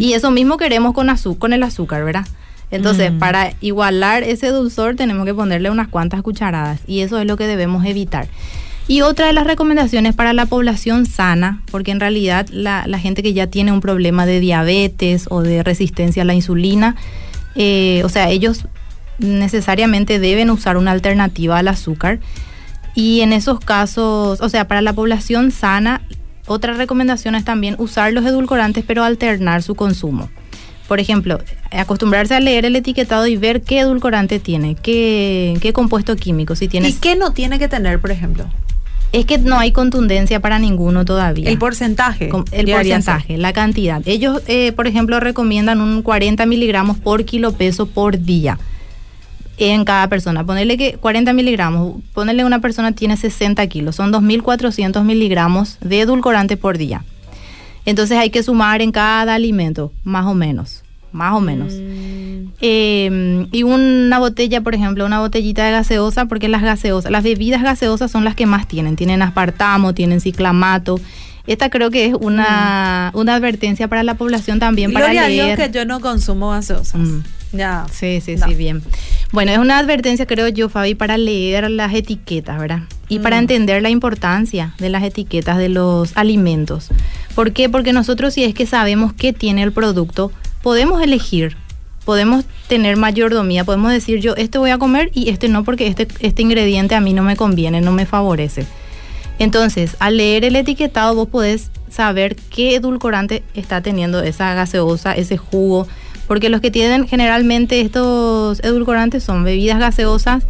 Y 0.00 0.14
eso 0.14 0.30
mismo 0.30 0.56
queremos 0.56 0.94
con, 0.94 1.10
azúcar, 1.10 1.38
con 1.38 1.52
el 1.52 1.62
azúcar, 1.62 2.04
¿verdad? 2.04 2.26
Entonces, 2.70 3.12
mm. 3.12 3.18
para 3.18 3.52
igualar 3.60 4.22
ese 4.22 4.48
dulzor 4.48 4.96
tenemos 4.96 5.24
que 5.26 5.34
ponerle 5.34 5.70
unas 5.70 5.88
cuantas 5.88 6.22
cucharadas 6.22 6.80
y 6.86 7.00
eso 7.00 7.18
es 7.18 7.26
lo 7.26 7.36
que 7.36 7.46
debemos 7.46 7.84
evitar. 7.84 8.28
Y 8.86 9.00
otra 9.00 9.26
de 9.26 9.32
las 9.32 9.46
recomendaciones 9.46 10.14
para 10.14 10.34
la 10.34 10.44
población 10.44 11.06
sana, 11.06 11.62
porque 11.70 11.90
en 11.90 12.00
realidad 12.00 12.46
la, 12.50 12.84
gente 12.98 13.22
que 13.22 13.32
ya 13.32 13.46
tiene 13.46 13.72
un 13.72 13.80
problema 13.80 14.26
de 14.26 14.40
diabetes 14.40 15.26
o 15.30 15.40
de 15.40 15.62
resistencia 15.62 16.22
a 16.22 16.26
la 16.26 16.34
insulina, 16.34 16.94
eh, 17.54 18.02
o 18.04 18.10
sea, 18.10 18.28
ellos 18.28 18.66
necesariamente 19.18 20.18
deben 20.18 20.50
usar 20.50 20.76
una 20.76 20.90
alternativa 20.90 21.58
al 21.58 21.68
azúcar. 21.68 22.18
Y 22.94 23.22
en 23.22 23.32
esos 23.32 23.58
casos, 23.58 24.40
o 24.42 24.48
sea, 24.50 24.68
para 24.68 24.82
la 24.82 24.92
población 24.92 25.50
sana, 25.50 26.02
otra 26.46 26.74
recomendación 26.74 27.34
es 27.36 27.44
también 27.44 27.76
usar 27.78 28.12
los 28.12 28.26
edulcorantes, 28.26 28.84
pero 28.86 29.02
alternar 29.02 29.62
su 29.62 29.74
consumo. 29.74 30.28
Por 30.88 31.00
ejemplo, 31.00 31.40
acostumbrarse 31.70 32.34
a 32.34 32.40
leer 32.40 32.66
el 32.66 32.76
etiquetado 32.76 33.26
y 33.26 33.36
ver 33.36 33.62
qué 33.62 33.80
edulcorante 33.80 34.38
tiene, 34.38 34.74
qué, 34.74 35.56
qué 35.60 35.72
compuesto 35.72 36.14
químico, 36.16 36.56
si 36.56 36.68
tiene. 36.68 36.88
¿Y 36.90 36.92
qué 36.94 37.16
no 37.16 37.32
tiene 37.32 37.58
que 37.58 37.68
tener, 37.68 38.00
por 38.00 38.10
ejemplo? 38.10 38.44
Es 39.12 39.26
que 39.26 39.38
no 39.38 39.58
hay 39.58 39.70
contundencia 39.70 40.40
para 40.40 40.58
ninguno 40.58 41.04
todavía. 41.04 41.48
El 41.48 41.56
porcentaje. 41.56 42.30
el 42.50 42.66
porcentaje, 42.70 43.38
la 43.38 43.52
cantidad. 43.52 44.02
Ellos, 44.06 44.42
eh, 44.48 44.72
por 44.72 44.88
ejemplo, 44.88 45.20
recomiendan 45.20 45.80
un 45.80 46.02
40 46.02 46.44
miligramos 46.46 46.98
por 46.98 47.24
kilo 47.24 47.52
peso 47.52 47.86
por 47.86 48.18
día 48.18 48.58
en 49.56 49.84
cada 49.84 50.08
persona. 50.08 50.44
Ponerle 50.44 50.76
que 50.76 50.94
40 50.94 51.32
miligramos, 51.32 52.02
ponerle 52.12 52.44
una 52.44 52.60
persona 52.60 52.92
tiene 52.92 53.16
60 53.16 53.66
kilos, 53.68 53.96
son 53.96 54.12
2.400 54.12 55.04
miligramos 55.04 55.78
de 55.80 56.00
edulcorante 56.00 56.56
por 56.56 56.76
día. 56.76 57.04
Entonces 57.84 58.18
hay 58.18 58.30
que 58.30 58.42
sumar 58.42 58.82
en 58.82 58.92
cada 58.92 59.34
alimento, 59.34 59.92
más 60.04 60.26
o 60.26 60.34
menos, 60.34 60.82
más 61.12 61.34
o 61.34 61.40
menos. 61.40 61.74
Mm. 61.74 62.48
Em, 62.60 63.48
y 63.52 63.62
una 63.62 64.18
botella, 64.18 64.60
por 64.62 64.74
ejemplo, 64.74 65.04
una 65.04 65.20
botellita 65.20 65.64
de 65.64 65.72
gaseosa, 65.72 66.26
porque 66.26 66.48
las 66.48 66.62
gaseosas, 66.62 67.10
las 67.10 67.22
bebidas 67.22 67.62
gaseosas 67.62 68.10
son 68.10 68.24
las 68.24 68.34
que 68.34 68.46
más 68.46 68.66
tienen, 68.66 68.96
tienen 68.96 69.22
aspartamo, 69.22 69.92
tienen 69.94 70.20
ciclamato. 70.20 71.00
Esta 71.46 71.68
creo 71.68 71.90
que 71.90 72.06
es 72.06 72.14
una, 72.14 73.10
mm. 73.12 73.18
una 73.18 73.34
advertencia 73.34 73.86
para 73.88 74.02
la 74.02 74.14
población 74.14 74.58
también 74.58 74.92
para 74.92 75.12
leer. 75.12 75.58
que 75.58 75.70
yo 75.70 75.84
no 75.84 76.00
consumo 76.00 76.50
gaseosas. 76.50 77.00
Mm. 77.00 77.22
Ya. 77.52 77.86
Sí, 77.92 78.20
sí, 78.20 78.36
sí, 78.36 78.54
bien. 78.54 78.82
Bueno, 79.30 79.52
es 79.52 79.58
una 79.58 79.78
advertencia, 79.78 80.26
creo 80.26 80.48
yo, 80.48 80.68
Fabi, 80.68 80.94
para 80.94 81.18
leer 81.18 81.70
las 81.70 81.94
etiquetas, 81.94 82.58
¿verdad? 82.58 82.80
Y 83.08 83.20
para 83.20 83.38
entender 83.38 83.82
la 83.82 83.90
importancia 83.90 84.74
de 84.78 84.88
las 84.88 85.04
etiquetas 85.04 85.58
de 85.58 85.68
los 85.68 86.16
alimentos. 86.16 86.88
¿Por 87.34 87.52
qué? 87.52 87.68
Porque 87.68 87.92
nosotros 87.92 88.34
si 88.34 88.44
es 88.44 88.54
que 88.54 88.66
sabemos 88.66 89.12
qué 89.12 89.32
tiene 89.32 89.62
el 89.62 89.72
producto, 89.72 90.30
podemos 90.62 91.02
elegir, 91.02 91.56
podemos 92.04 92.44
tener 92.68 92.96
mayordomía, 92.96 93.64
podemos 93.64 93.90
decir 93.90 94.20
yo 94.20 94.34
este 94.36 94.58
voy 94.58 94.70
a 94.70 94.78
comer 94.78 95.10
y 95.14 95.30
este 95.30 95.48
no 95.48 95.64
porque 95.64 95.86
este, 95.86 96.06
este 96.20 96.42
ingrediente 96.42 96.94
a 96.94 97.00
mí 97.00 97.12
no 97.12 97.22
me 97.22 97.36
conviene, 97.36 97.80
no 97.80 97.92
me 97.92 98.06
favorece. 98.06 98.66
Entonces, 99.38 99.96
al 99.98 100.18
leer 100.18 100.44
el 100.44 100.54
etiquetado 100.54 101.14
vos 101.14 101.28
podés 101.28 101.70
saber 101.90 102.36
qué 102.36 102.76
edulcorante 102.76 103.42
está 103.54 103.80
teniendo 103.80 104.22
esa 104.22 104.54
gaseosa, 104.54 105.12
ese 105.12 105.36
jugo, 105.36 105.88
porque 106.26 106.48
los 106.48 106.60
que 106.60 106.70
tienen 106.70 107.06
generalmente 107.08 107.80
estos 107.80 108.60
edulcorantes 108.60 109.24
son 109.24 109.44
bebidas 109.44 109.78
gaseosas, 109.78 110.44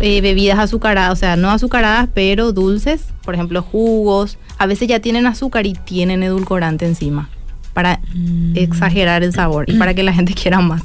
eh, 0.00 0.20
bebidas 0.20 0.58
azucaradas, 0.58 1.12
o 1.12 1.16
sea, 1.16 1.36
no 1.36 1.50
azucaradas, 1.50 2.08
pero 2.12 2.52
dulces, 2.52 3.06
por 3.22 3.34
ejemplo, 3.34 3.62
jugos, 3.62 4.38
a 4.58 4.66
veces 4.66 4.88
ya 4.88 5.00
tienen 5.00 5.26
azúcar 5.26 5.66
y 5.66 5.74
tienen 5.74 6.22
edulcorante 6.22 6.86
encima, 6.86 7.28
para 7.74 8.00
mm. 8.14 8.56
exagerar 8.56 9.22
el 9.22 9.32
sabor 9.32 9.68
y 9.68 9.74
para 9.74 9.94
que 9.94 10.02
la 10.02 10.12
gente 10.12 10.34
quiera 10.40 10.60
más. 10.60 10.82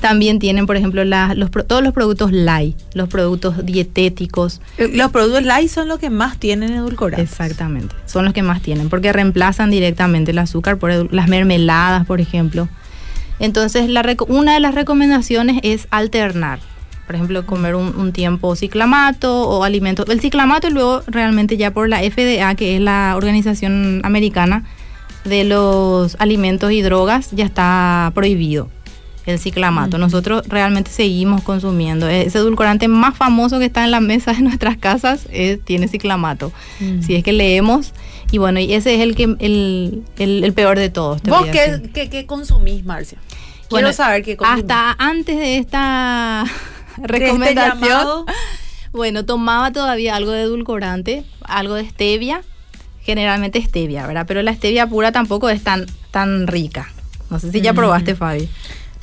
También 0.00 0.40
tienen, 0.40 0.66
por 0.66 0.76
ejemplo, 0.76 1.04
los, 1.04 1.50
todos 1.68 1.82
los 1.82 1.92
productos 1.92 2.32
light, 2.32 2.76
los 2.94 3.08
productos 3.08 3.64
dietéticos. 3.64 4.60
Eh, 4.78 4.90
los 4.92 5.12
productos 5.12 5.44
light 5.44 5.68
son 5.68 5.86
los 5.86 6.00
que 6.00 6.10
más 6.10 6.38
tienen 6.38 6.72
edulcorante. 6.72 7.22
Exactamente, 7.22 7.94
son 8.06 8.24
los 8.24 8.34
que 8.34 8.42
más 8.42 8.62
tienen, 8.62 8.88
porque 8.88 9.12
reemplazan 9.12 9.70
directamente 9.70 10.32
el 10.32 10.38
azúcar 10.38 10.78
por 10.78 11.14
las 11.14 11.28
mermeladas, 11.28 12.04
por 12.04 12.20
ejemplo. 12.20 12.68
Entonces, 13.38 13.88
una 14.28 14.54
de 14.54 14.60
las 14.60 14.74
recomendaciones 14.74 15.60
es 15.62 15.86
alternar. 15.90 16.58
Por 17.06 17.16
ejemplo, 17.16 17.44
comer 17.44 17.74
un, 17.74 18.12
tiempo 18.12 18.54
ciclamato 18.56 19.48
o 19.48 19.64
alimentos. 19.64 20.08
El 20.08 20.20
ciclamato 20.20 20.70
luego 20.70 21.02
realmente 21.06 21.56
ya 21.56 21.72
por 21.72 21.88
la 21.88 21.98
FDA, 21.98 22.54
que 22.54 22.76
es 22.76 22.80
la 22.80 23.14
organización 23.16 24.00
americana 24.04 24.64
de 25.24 25.44
los 25.44 26.16
alimentos 26.20 26.72
y 26.72 26.82
drogas, 26.82 27.30
ya 27.32 27.44
está 27.44 28.12
prohibido 28.14 28.68
el 29.26 29.38
ciclamato. 29.38 29.98
Nosotros 29.98 30.44
realmente 30.48 30.90
seguimos 30.90 31.42
consumiendo. 31.42 32.08
Ese 32.08 32.38
edulcorante 32.38 32.88
más 32.88 33.16
famoso 33.16 33.58
que 33.58 33.66
está 33.66 33.84
en 33.84 33.90
la 33.90 34.00
mesa 34.00 34.32
de 34.32 34.40
nuestras 34.42 34.76
casas 34.76 35.26
tiene 35.64 35.88
ciclamato. 35.88 36.52
Si 37.00 37.14
es 37.14 37.22
que 37.22 37.32
leemos 37.32 37.92
y 38.32 38.38
bueno, 38.38 38.60
y 38.60 38.72
ese 38.72 38.94
es 38.94 39.00
el 39.00 39.14
que 39.14 39.24
el, 39.38 40.52
peor 40.54 40.78
de 40.78 40.88
todos. 40.88 41.22
¿Vos 41.22 41.46
qué, 41.52 42.24
consumís, 42.26 42.84
Marcia? 42.84 43.18
Quiero 43.68 43.92
saber 43.92 44.22
qué 44.22 44.36
consumís. 44.36 44.62
Hasta 44.62 44.96
antes 44.98 45.36
de 45.36 45.58
esta 45.58 46.44
recomendación, 47.02 48.24
bueno, 48.92 49.24
tomaba 49.24 49.72
todavía 49.72 50.16
algo 50.16 50.30
de 50.32 50.42
edulcorante, 50.42 51.24
algo 51.44 51.74
de 51.74 51.88
stevia, 51.88 52.42
generalmente 53.02 53.60
stevia, 53.62 54.06
¿verdad? 54.06 54.24
Pero 54.26 54.42
la 54.42 54.54
stevia 54.54 54.86
pura 54.86 55.12
tampoco 55.12 55.48
es 55.48 55.62
tan, 55.62 55.86
tan 56.10 56.46
rica. 56.46 56.88
No 57.30 57.38
sé 57.38 57.50
si 57.50 57.60
ya 57.60 57.72
probaste, 57.72 58.14
Fabi. 58.14 58.48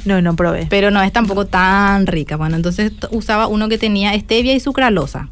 No, 0.06 0.22
no 0.22 0.36
probé. 0.36 0.68
Pero 0.70 0.92
no 0.92 1.02
es 1.02 1.12
tampoco 1.12 1.46
tan 1.46 2.08
rica. 2.08 2.38
Bueno, 2.38 2.56
entonces 2.56 2.94
usaba 3.12 3.48
uno 3.48 3.68
que 3.68 3.78
tenía 3.78 4.18
stevia 4.18 4.54
y 4.54 4.60
sucralosa. 4.60 5.28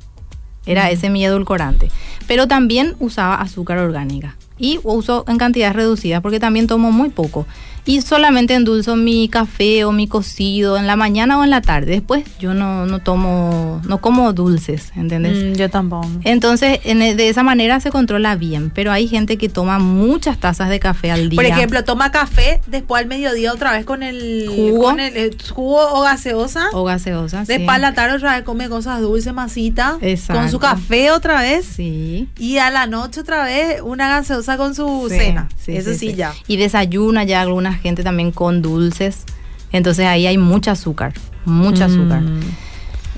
Era 0.65 0.89
ese 0.91 1.09
mi 1.09 1.23
edulcorante. 1.23 1.89
Pero 2.27 2.47
también 2.47 2.95
usaba 2.99 3.35
azúcar 3.35 3.77
orgánica. 3.77 4.35
Y 4.57 4.79
uso 4.83 5.23
en 5.27 5.37
cantidades 5.37 5.75
reducidas 5.75 6.21
porque 6.21 6.39
también 6.39 6.67
tomo 6.67 6.91
muy 6.91 7.09
poco 7.09 7.45
y 7.87 8.01
solamente 8.01 8.53
endulzo 8.53 8.97
mi 8.97 9.29
café 9.29 9.85
o 9.85 9.93
mi 9.93 10.07
cocido 10.07 10.77
en 10.77 10.87
la 10.87 10.97
mañana 10.97 11.39
o 11.39 11.43
en 11.45 11.49
la 11.49 11.61
tarde. 11.61 11.93
Después 11.93 12.25
yo 12.37 12.53
no, 12.53 12.85
no 12.85 12.99
tomo, 12.99 13.81
no 13.87 13.99
como 13.99 14.33
dulces, 14.33 14.91
¿entendés? 14.97 15.53
Mm, 15.53 15.57
yo 15.57 15.69
tampoco. 15.69 16.09
Entonces, 16.25 16.81
e, 16.83 17.15
de 17.15 17.29
esa 17.29 17.43
manera 17.43 17.79
se 17.79 17.89
controla 17.89 18.35
bien, 18.35 18.71
pero 18.75 18.91
hay 18.91 19.07
gente 19.07 19.37
que 19.37 19.47
toma 19.47 19.79
muchas 19.79 20.37
tazas 20.37 20.69
de 20.69 20.81
café 20.81 21.11
al 21.11 21.29
día. 21.29 21.37
Por 21.37 21.45
ejemplo, 21.45 21.83
toma 21.85 22.11
café 22.11 22.59
después 22.67 23.01
al 23.01 23.07
mediodía 23.07 23.53
otra 23.53 23.71
vez 23.71 23.85
con 23.85 24.03
el 24.03 24.49
jugo, 24.53 24.83
con 24.83 24.99
el, 24.99 25.37
jugo 25.49 25.79
o 25.93 26.01
gaseosa. 26.01 26.67
O 26.73 26.83
gaseosa, 26.83 27.45
Después 27.45 27.69
a 27.69 27.77
la 27.77 27.93
tarde 27.93 28.17
otra 28.17 28.35
vez 28.35 28.43
come 28.43 28.67
cosas 28.67 28.99
dulces, 28.99 29.33
masita. 29.33 29.97
Exacto. 30.01 30.41
Con 30.41 30.51
su 30.51 30.59
café 30.59 31.11
otra 31.11 31.39
vez. 31.39 31.65
Sí. 31.65 32.27
Y 32.37 32.57
a 32.57 32.69
la 32.69 32.85
noche 32.85 33.21
otra 33.21 33.45
vez 33.45 33.81
una 33.81 34.09
gaseosa 34.09 34.57
con 34.57 34.75
su 34.75 35.07
cena. 35.07 35.47
Sí, 35.57 35.77
Eso 35.77 35.93
sí, 35.93 36.15
ya. 36.15 36.33
Y 36.47 36.57
desayuna 36.57 37.23
ya 37.23 37.41
algunas 37.41 37.76
gente 37.77 38.03
también 38.03 38.31
con 38.31 38.61
dulces. 38.61 39.23
Entonces 39.71 40.05
ahí 40.05 40.27
hay 40.27 40.37
mucho 40.37 40.71
azúcar, 40.71 41.13
mucha 41.45 41.87
mm. 41.87 41.91
azúcar. 41.91 42.23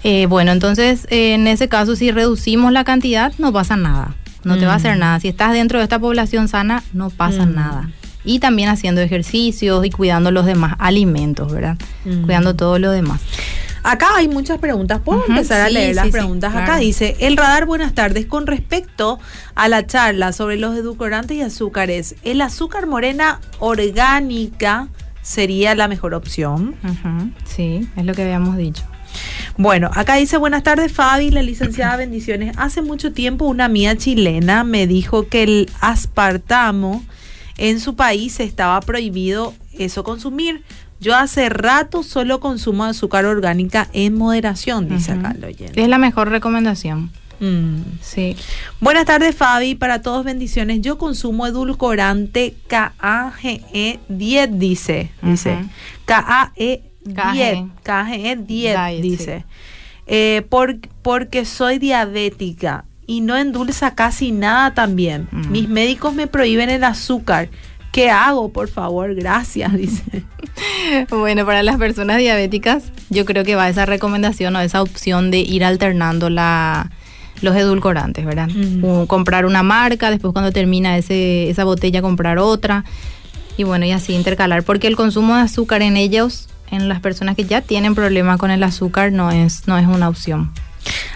Eh, 0.03 0.25
bueno, 0.27 0.51
entonces 0.51 1.07
en 1.09 1.47
ese 1.47 1.67
caso 1.67 1.95
si 1.95 2.11
reducimos 2.11 2.71
la 2.71 2.83
cantidad 2.83 3.33
no 3.37 3.51
pasa 3.51 3.75
nada, 3.75 4.15
no 4.43 4.57
te 4.57 4.65
va 4.65 4.73
a 4.73 4.75
hacer 4.77 4.95
mm. 4.95 4.99
nada. 4.99 5.19
Si 5.19 5.27
estás 5.27 5.53
dentro 5.53 5.79
de 5.79 5.83
esta 5.83 5.99
población 5.99 6.47
sana 6.47 6.83
no 6.93 7.09
pasa 7.09 7.45
mm. 7.45 7.55
nada. 7.55 7.89
Y 8.25 8.39
también 8.39 8.69
haciendo 8.69 9.01
ejercicios 9.01 9.85
y 9.85 9.89
cuidando 9.89 10.31
los 10.31 10.45
demás 10.45 10.75
alimentos, 10.79 11.51
¿verdad? 11.51 11.77
Cuidando 12.03 12.53
todo 12.53 12.77
lo 12.77 12.91
demás. 12.91 13.21
Acá 13.83 14.07
hay 14.15 14.27
muchas 14.27 14.59
preguntas. 14.59 15.01
¿Puedo 15.03 15.23
empezar 15.27 15.61
a 15.61 15.69
leer 15.69 15.95
las 15.95 16.09
preguntas? 16.09 16.55
Acá 16.55 16.77
dice, 16.77 17.15
el 17.19 17.37
radar, 17.37 17.65
buenas 17.65 17.93
tardes. 17.93 18.25
Con 18.25 18.47
respecto 18.47 19.19
a 19.55 19.67
la 19.69 19.85
charla 19.85 20.31
sobre 20.31 20.57
los 20.57 20.75
edulcorantes 20.75 21.37
y 21.37 21.41
azúcares, 21.41 22.15
¿el 22.23 22.41
azúcar 22.41 22.87
morena 22.87 23.39
orgánica 23.59 24.87
sería 25.21 25.75
la 25.75 25.87
mejor 25.87 26.13
opción? 26.13 26.75
Sí, 27.45 27.87
es 27.95 28.05
lo 28.05 28.13
que 28.13 28.23
habíamos 28.23 28.57
dicho. 28.57 28.83
Bueno, 29.57 29.89
acá 29.93 30.15
dice 30.15 30.37
buenas 30.37 30.63
tardes 30.63 30.91
Fabi, 30.91 31.31
la 31.31 31.41
licenciada 31.41 31.97
Bendiciones. 31.97 32.55
Hace 32.57 32.81
mucho 32.81 33.11
tiempo 33.11 33.45
una 33.45 33.67
mía 33.67 33.97
chilena 33.97 34.63
me 34.63 34.87
dijo 34.87 35.27
que 35.27 35.43
el 35.43 35.69
aspartamo 35.81 37.03
en 37.57 37.79
su 37.79 37.95
país 37.95 38.39
estaba 38.39 38.79
prohibido 38.81 39.53
eso 39.77 40.03
consumir. 40.03 40.63
Yo 40.99 41.15
hace 41.15 41.49
rato 41.49 42.03
solo 42.03 42.39
consumo 42.39 42.83
azúcar 42.83 43.25
orgánica 43.25 43.87
en 43.93 44.15
moderación, 44.15 44.89
dice 44.89 45.13
acá 45.13 45.31
el 45.35 45.43
oyente. 45.45 45.81
Es 45.81 45.87
la 45.87 45.97
mejor 45.97 46.29
recomendación. 46.29 47.11
Mm. 47.39 47.99
Sí. 48.01 48.35
Buenas 48.81 49.05
tardes, 49.05 49.35
Fabi. 49.35 49.75
Para 49.75 50.01
todos, 50.01 50.25
bendiciones. 50.25 50.81
Yo 50.81 50.97
consumo 50.97 51.47
edulcorante 51.47 52.55
KAGE 52.67 53.99
10, 54.09 54.59
dice. 54.59 55.11
Dice. 55.21 55.57
KAE 56.05 56.81
10. 57.05 57.59
KAGE 57.83 58.35
10, 58.35 59.01
dice. 59.01 59.45
Eh, 60.05 60.45
porque 61.01 61.45
soy 61.45 61.79
diabética 61.79 62.83
y 63.05 63.21
no 63.21 63.37
endulza 63.37 63.95
casi 63.95 64.31
nada 64.31 64.73
también. 64.73 65.27
Mis 65.31 65.69
médicos 65.69 66.13
me 66.13 66.27
prohíben 66.27 66.69
el 66.69 66.83
azúcar. 66.83 67.49
¿Qué 67.91 68.09
hago, 68.09 68.49
por 68.49 68.67
favor? 68.67 69.15
Gracias, 69.15 69.73
dice. 69.77 70.23
bueno, 71.09 71.45
para 71.45 71.63
las 71.63 71.77
personas 71.77 72.17
diabéticas, 72.17 72.91
yo 73.09 73.25
creo 73.25 73.43
que 73.43 73.55
va 73.55 73.69
esa 73.69 73.85
recomendación 73.85 74.55
o 74.55 74.59
esa 74.59 74.81
opción 74.81 75.31
de 75.31 75.39
ir 75.39 75.63
alternando 75.63 76.29
la, 76.29 76.91
los 77.41 77.55
edulcorantes, 77.55 78.25
¿verdad? 78.25 78.49
comprar 79.07 79.45
una 79.45 79.63
marca, 79.63 80.11
después 80.11 80.33
cuando 80.33 80.51
termina 80.51 80.97
ese, 80.97 81.49
esa 81.49 81.63
botella 81.63 82.01
comprar 82.01 82.37
otra 82.37 82.83
y 83.57 83.63
bueno, 83.63 83.85
y 83.85 83.91
así 83.91 84.13
intercalar, 84.13 84.63
porque 84.63 84.87
el 84.87 84.95
consumo 84.95 85.35
de 85.35 85.41
azúcar 85.41 85.81
en 85.81 85.97
ellos, 85.97 86.47
en 86.71 86.87
las 86.87 87.01
personas 87.01 87.35
que 87.35 87.43
ya 87.43 87.61
tienen 87.61 87.93
problemas 87.93 88.37
con 88.37 88.51
el 88.51 88.63
azúcar, 88.63 89.11
no 89.11 89.31
es, 89.31 89.67
no 89.67 89.77
es 89.77 89.85
una 89.85 90.07
opción. 90.07 90.51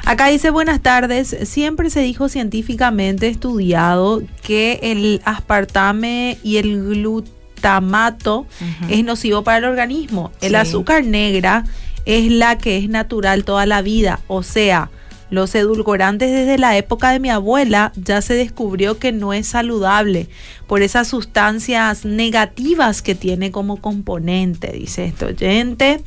Acá 0.05 0.27
dice 0.27 0.49
buenas 0.49 0.81
tardes, 0.81 1.35
siempre 1.43 1.89
se 1.89 2.01
dijo 2.01 2.27
científicamente 2.27 3.27
estudiado 3.27 4.21
que 4.41 4.79
el 4.83 5.21
aspartame 5.23 6.37
y 6.43 6.57
el 6.57 6.83
glutamato 6.83 8.45
es 8.89 9.03
nocivo 9.05 9.43
para 9.43 9.59
el 9.59 9.65
organismo. 9.65 10.31
El 10.41 10.55
azúcar 10.55 11.05
negra 11.05 11.63
es 12.05 12.29
la 12.31 12.57
que 12.57 12.77
es 12.77 12.89
natural 12.89 13.45
toda 13.45 13.65
la 13.65 13.81
vida, 13.81 14.19
o 14.27 14.43
sea, 14.43 14.89
los 15.33 15.55
edulcorantes 15.55 16.31
desde 16.31 16.59
la 16.59 16.77
época 16.77 17.09
de 17.09 17.19
mi 17.19 17.31
abuela 17.31 17.91
ya 17.95 18.21
se 18.21 18.35
descubrió 18.35 18.99
que 18.99 19.11
no 19.11 19.33
es 19.33 19.47
saludable 19.47 20.27
por 20.67 20.83
esas 20.83 21.07
sustancias 21.07 22.05
negativas 22.05 23.01
que 23.01 23.15
tiene 23.15 23.51
como 23.51 23.77
componente, 23.77 24.71
dice 24.73 25.05
este 25.05 25.25
oyente. 25.25 26.01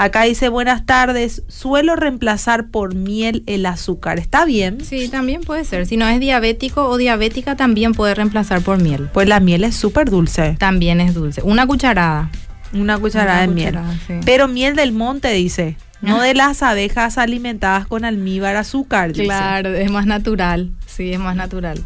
Acá 0.00 0.22
dice 0.22 0.48
buenas 0.48 0.86
tardes, 0.86 1.42
suelo 1.48 1.96
reemplazar 1.96 2.68
por 2.68 2.94
miel 2.94 3.42
el 3.46 3.66
azúcar. 3.66 4.20
¿Está 4.20 4.44
bien? 4.44 4.84
Sí, 4.84 5.08
también 5.08 5.40
puede 5.40 5.64
ser. 5.64 5.86
Si 5.86 5.96
no 5.96 6.06
es 6.06 6.20
diabético 6.20 6.88
o 6.88 6.96
diabética, 6.96 7.56
también 7.56 7.94
puede 7.94 8.14
reemplazar 8.14 8.62
por 8.62 8.80
miel. 8.80 9.08
Pues 9.12 9.26
la 9.26 9.40
miel 9.40 9.64
es 9.64 9.74
súper 9.74 10.08
dulce. 10.08 10.54
También 10.56 11.00
es 11.00 11.14
dulce. 11.14 11.42
Una 11.42 11.66
cucharada. 11.66 12.30
Una 12.72 12.96
cucharada 12.96 13.40
de 13.40 13.48
miel. 13.48 13.76
Pero 14.24 14.46
miel 14.46 14.76
del 14.76 14.92
monte, 14.92 15.32
dice. 15.32 15.76
No 16.00 16.20
de 16.22 16.32
las 16.32 16.62
abejas 16.62 17.18
alimentadas 17.18 17.88
con 17.88 18.04
almíbar 18.04 18.54
azúcar. 18.54 19.10
Claro, 19.12 19.74
es 19.74 19.90
más 19.90 20.06
natural. 20.06 20.70
Sí, 20.86 21.12
es 21.12 21.18
más 21.18 21.34
natural. 21.34 21.82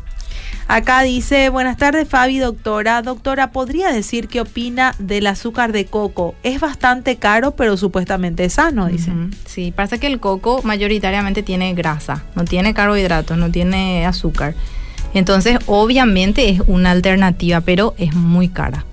Acá 0.72 1.02
dice, 1.02 1.50
buenas 1.50 1.76
tardes 1.76 2.08
Fabi, 2.08 2.38
doctora. 2.38 3.02
Doctora, 3.02 3.50
¿podría 3.50 3.92
decir 3.92 4.26
qué 4.26 4.40
opina 4.40 4.94
del 4.98 5.26
azúcar 5.26 5.70
de 5.70 5.84
coco? 5.84 6.34
Es 6.42 6.60
bastante 6.60 7.16
caro, 7.16 7.50
pero 7.50 7.76
supuestamente 7.76 8.46
es 8.46 8.54
sano, 8.54 8.86
dice. 8.86 9.12
Sí, 9.44 9.70
pasa 9.70 9.98
que 9.98 10.06
el 10.06 10.18
coco 10.18 10.62
mayoritariamente 10.64 11.42
tiene 11.42 11.74
grasa, 11.74 12.24
no 12.36 12.46
tiene 12.46 12.72
carbohidratos, 12.72 13.36
no 13.36 13.50
tiene 13.50 14.06
azúcar. 14.06 14.54
Entonces, 15.12 15.58
obviamente 15.66 16.48
es 16.48 16.62
una 16.66 16.92
alternativa, 16.92 17.60
pero 17.60 17.94
es 17.98 18.14
muy 18.14 18.48
cara. 18.48 18.86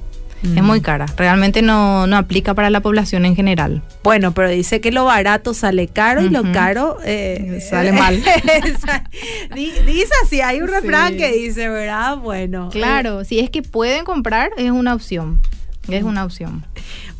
Es 0.44 0.64
muy 0.64 0.80
mm. 0.80 0.84
cara. 0.84 1.06
Realmente 1.18 1.62
no, 1.62 2.08
no, 2.08 2.18
aplica 2.18 2.54
para 2.54 2.70
la 2.70 2.80
población 2.80 3.26
en 3.26 3.36
general. 3.36 3.82
Bueno, 4.04 4.34
pero 4.34 4.50
dice 4.50 4.80
que 4.80 4.92
lo 4.92 5.06
barato 5.06 5.54
sale 5.54 5.88
caro 5.88 6.22
y 6.22 6.30
lo 6.30 6.52
caro 6.54 6.98
eh, 7.04 7.60
sale 7.70 7.92
mal. 7.92 8.16
dice 9.56 10.14
así, 10.24 10.42
hay 10.42 10.62
un 10.62 10.70
refrán 10.70 11.18
que 11.18 11.32
dice, 11.32 11.68
¿verdad? 11.68 12.18
Bueno. 12.18 12.70
Claro, 12.72 13.24
si 13.26 13.40
es 13.40 13.50
que 13.50 13.62
pueden 13.62 14.06
comprar, 14.06 14.52
es 14.58 14.72
una 14.72 14.94
opción. 14.94 15.42
Es 15.90 16.04
una 16.04 16.24
opción. 16.24 16.66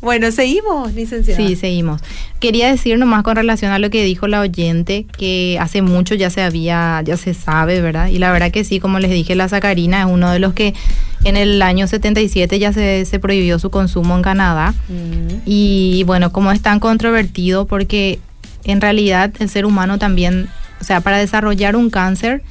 Bueno, 0.00 0.30
seguimos, 0.30 0.94
licenciada. 0.94 1.36
Sí, 1.46 1.56
seguimos. 1.56 2.00
Quería 2.38 2.70
decir 2.70 2.98
nomás 2.98 3.22
con 3.22 3.36
relación 3.36 3.70
a 3.70 3.78
lo 3.78 3.90
que 3.90 4.02
dijo 4.02 4.26
la 4.28 4.40
oyente, 4.40 5.04
que 5.18 5.58
hace 5.60 5.82
mucho 5.82 6.14
ya 6.14 6.30
se 6.30 6.42
había, 6.42 7.02
ya 7.04 7.18
se 7.18 7.34
sabe, 7.34 7.82
¿verdad? 7.82 8.08
Y 8.08 8.18
la 8.18 8.32
verdad 8.32 8.50
que 8.50 8.64
sí, 8.64 8.80
como 8.80 8.98
les 8.98 9.10
dije, 9.10 9.34
la 9.34 9.48
sacarina 9.48 10.00
es 10.00 10.06
uno 10.06 10.30
de 10.30 10.38
los 10.38 10.54
que 10.54 10.74
en 11.24 11.36
el 11.36 11.60
año 11.60 11.86
77 11.86 12.58
ya 12.58 12.72
se, 12.72 13.04
se 13.04 13.18
prohibió 13.18 13.58
su 13.58 13.70
consumo 13.70 14.16
en 14.16 14.22
Canadá. 14.22 14.74
Mm. 14.88 15.42
Y 15.44 16.04
bueno, 16.04 16.32
como 16.32 16.50
es 16.50 16.62
tan 16.62 16.80
controvertido, 16.80 17.66
porque 17.66 18.20
en 18.64 18.80
realidad 18.80 19.32
el 19.38 19.50
ser 19.50 19.66
humano 19.66 19.98
también, 19.98 20.48
o 20.80 20.84
sea, 20.84 21.02
para 21.02 21.18
desarrollar 21.18 21.76
un 21.76 21.90
cáncer, 21.90 22.42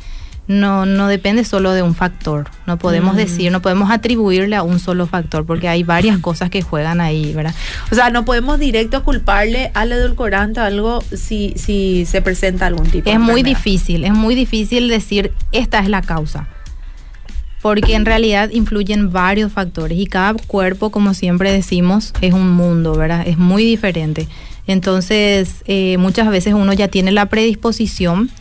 no, 0.50 0.88
no 0.88 1.08
depende 1.08 1.46
solo 1.46 1.74
de 1.74 1.84
un 1.84 1.94
factor. 1.94 2.50
No 2.66 2.80
podemos 2.80 3.14
mm. 3.14 3.18
decir, 3.18 3.52
no 3.52 3.62
podemos 3.62 3.92
atribuirle 3.92 4.56
a 4.56 4.64
un 4.64 4.80
solo 4.80 5.06
factor, 5.06 5.46
porque 5.46 5.70
hay 5.70 5.84
varias 5.84 6.18
cosas 6.18 6.50
que 6.50 6.64
juegan 6.64 7.02
ahí, 7.02 7.34
¿verdad? 7.36 7.54
O 7.92 7.96
sea, 7.96 8.10
no 8.10 8.26
podemos 8.26 8.58
directo 8.60 9.04
culparle 9.04 9.70
al 9.76 9.92
edulcorante 9.92 10.60
algo 10.60 11.04
si, 11.16 11.54
si 11.56 12.08
se 12.08 12.24
presenta 12.24 12.66
algún 12.66 12.90
tipo 12.90 13.10
es 13.12 13.20
muy 13.20 13.44
difícil, 13.44 14.04
es 14.04 14.14
muy 14.14 14.34
difícil 14.34 14.90
decir 14.90 15.32
esta 15.52 15.80
es 15.80 15.88
la 15.88 16.02
causa. 16.02 16.48
Porque 17.62 17.94
en 17.94 18.06
realidad 18.06 18.50
influyen 18.52 19.12
varios 19.12 19.52
factores 19.52 20.00
y 20.00 20.08
cada 20.08 20.34
cuerpo, 20.34 20.90
como 20.90 21.14
siempre 21.14 21.52
decimos, 21.52 22.12
es 22.22 22.34
un 22.34 22.50
mundo, 22.50 22.96
¿verdad? 22.96 23.28
Es 23.28 23.38
muy 23.38 23.66
diferente. 23.66 24.28
Entonces, 24.66 25.64
eh, 25.66 25.98
muchas 25.98 26.30
veces 26.30 26.56
uno 26.56 26.74
ya 26.74 26.88
tiene 26.88 27.12
la 27.12 27.28
predisposición 27.28 28.32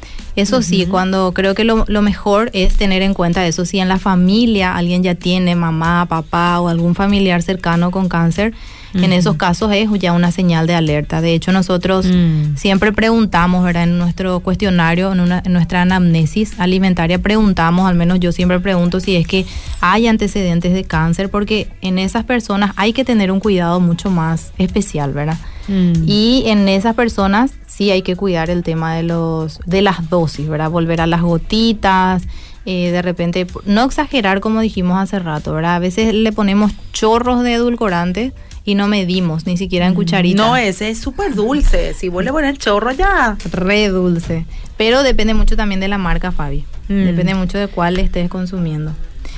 eso 0.41 0.63
sí, 0.63 0.87
cuando 0.87 1.33
creo 1.33 1.55
que 1.55 1.65
lo, 1.65 1.85
mejor 2.03 2.51
es 2.53 2.77
tener 2.77 3.03
en 3.03 3.13
cuenta 3.13 3.47
eso. 3.47 3.65
Si 3.65 3.81
en 3.81 3.89
la 3.89 3.99
familia 3.99 4.77
alguien 4.77 5.03
ya 5.03 5.15
tiene 5.15 5.57
mamá, 5.57 6.07
papá 6.07 6.61
o 6.61 6.69
algún 6.69 6.95
familiar 6.95 7.43
cercano 7.43 7.91
con 7.91 8.09
cáncer, 8.09 8.55
en 8.95 9.13
esos 9.13 9.37
casos 9.37 9.73
es 9.73 9.89
ya 9.99 10.13
una 10.13 10.31
señal 10.31 10.67
de 10.67 10.75
alerta. 10.75 11.21
De 11.21 11.35
hecho, 11.35 11.53
nosotros 11.53 12.07
mm. 12.07 12.57
siempre 12.57 12.93
preguntamos, 12.93 13.65
¿verdad? 13.65 13.85
En 13.85 13.99
nuestro 13.99 14.41
cuestionario, 14.41 15.13
en, 15.13 15.21
una, 15.21 15.43
en, 15.45 15.53
nuestra 15.53 15.83
anamnesis 15.83 16.59
alimentaria, 16.59 17.19
preguntamos, 17.19 17.89
al 17.89 17.97
menos 17.97 18.21
yo 18.21 18.33
siempre 18.33 18.61
pregunto 18.61 19.01
si 19.01 19.17
es 19.17 19.27
que 19.27 19.45
hay 19.81 20.07
antecedentes 20.07 20.73
de 20.73 20.85
cáncer, 20.85 21.31
porque 21.31 21.69
en 21.81 21.99
esas 21.99 22.25
personas 22.25 22.73
hay 22.77 22.93
que 22.93 23.05
tener 23.05 23.31
un 23.31 23.41
cuidado 23.41 23.81
mucho 23.81 24.11
más 24.11 24.53
especial, 24.59 25.13
¿verdad? 25.13 25.39
Mm. 25.69 26.05
Y 26.07 26.45
en 26.47 26.69
esas 26.69 26.95
personas 26.95 27.53
sí 27.67 27.91
hay 27.91 28.03
que 28.03 28.17
cuidar 28.17 28.51
el 28.51 28.63
tema 28.63 28.95
de 28.95 29.03
los 29.03 29.61
de 29.67 29.83
las 29.83 30.09
dosis, 30.09 30.49
¿verdad? 30.49 30.71
Volver 30.71 31.01
a 31.01 31.07
las 31.07 31.23
gotitas, 31.23 32.23
eh, 32.65 32.91
de 32.91 33.03
repente 33.03 33.47
no 33.67 33.85
exagerar 33.85 34.41
como 34.41 34.61
dijimos 34.61 34.99
hace 34.99 35.19
rato, 35.19 35.53
¿verdad? 35.53 35.77
A 35.77 35.79
veces 35.79 36.13
le 36.15 36.33
ponemos 36.33 36.73
chorros 36.93 37.43
de 37.43 37.55
edulcorante 37.55 38.33
y 38.69 38.75
no 38.75 38.87
medimos 38.87 39.47
ni 39.47 39.57
siquiera 39.57 39.87
en 39.87 39.93
mm. 39.93 39.97
cucharita. 39.97 40.47
No, 40.47 40.55
ese 40.55 40.91
es 40.91 41.01
súper 41.01 41.35
dulce. 41.35 41.95
Si 41.95 42.11
vuelve 42.11 42.29
a 42.29 42.33
poner 42.35 42.59
chorro 42.59 42.93
ya. 42.93 43.39
Re 43.51 43.89
dulce. 43.89 44.45
Pero 44.77 45.03
depende 45.03 45.33
mucho 45.33 45.57
también 45.57 45.81
de 45.81 45.89
la 45.89 45.97
marca, 45.97 46.33
Fabi. 46.33 46.67
Mm. 46.89 47.05
Depende 47.05 47.35
mucho 47.35 47.57
de 47.57 47.69
cuál 47.69 47.99
estés 47.99 48.29
consumiendo. 48.29 48.93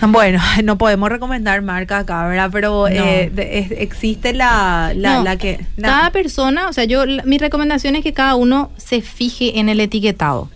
Bueno, 0.08 0.40
no 0.64 0.78
podemos 0.78 1.10
recomendar 1.10 1.62
marca 1.62 1.98
acá, 1.98 2.26
¿verdad? 2.26 2.50
Pero 2.50 2.88
eh, 2.88 3.30
existe 3.78 4.32
la, 4.32 4.92
la, 4.96 5.36
que... 5.36 5.64
Cada 5.80 6.10
persona, 6.10 6.68
o 6.68 6.72
sea, 6.72 6.82
yo 6.82 7.04
mi 7.24 7.38
recomendación 7.38 7.94
es 7.94 8.02
que 8.02 8.12
cada 8.12 8.34
uno 8.34 8.72
se 8.78 9.00
fije 9.00 9.60
en 9.60 9.68
el 9.68 9.78
etiquetado. 9.78 10.50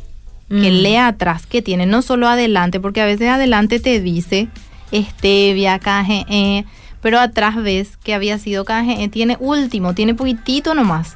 Que 0.48 0.72
mm. 0.72 0.82
lea 0.82 1.06
atrás 1.06 1.46
que 1.46 1.62
tiene, 1.62 1.86
no 1.86 2.02
solo 2.02 2.26
adelante, 2.26 2.80
porque 2.80 3.00
a 3.00 3.06
veces 3.06 3.28
adelante 3.28 3.78
te 3.78 4.00
dice 4.00 4.48
stevia, 4.92 5.78
KGE, 5.78 6.64
pero 7.04 7.20
atrás 7.20 7.56
ves 7.56 7.98
que 8.02 8.14
había 8.14 8.38
sido 8.38 8.64
KGE, 8.64 9.10
tiene 9.10 9.36
último, 9.38 9.94
tiene 9.94 10.14
poquitito 10.14 10.72
nomás, 10.72 11.12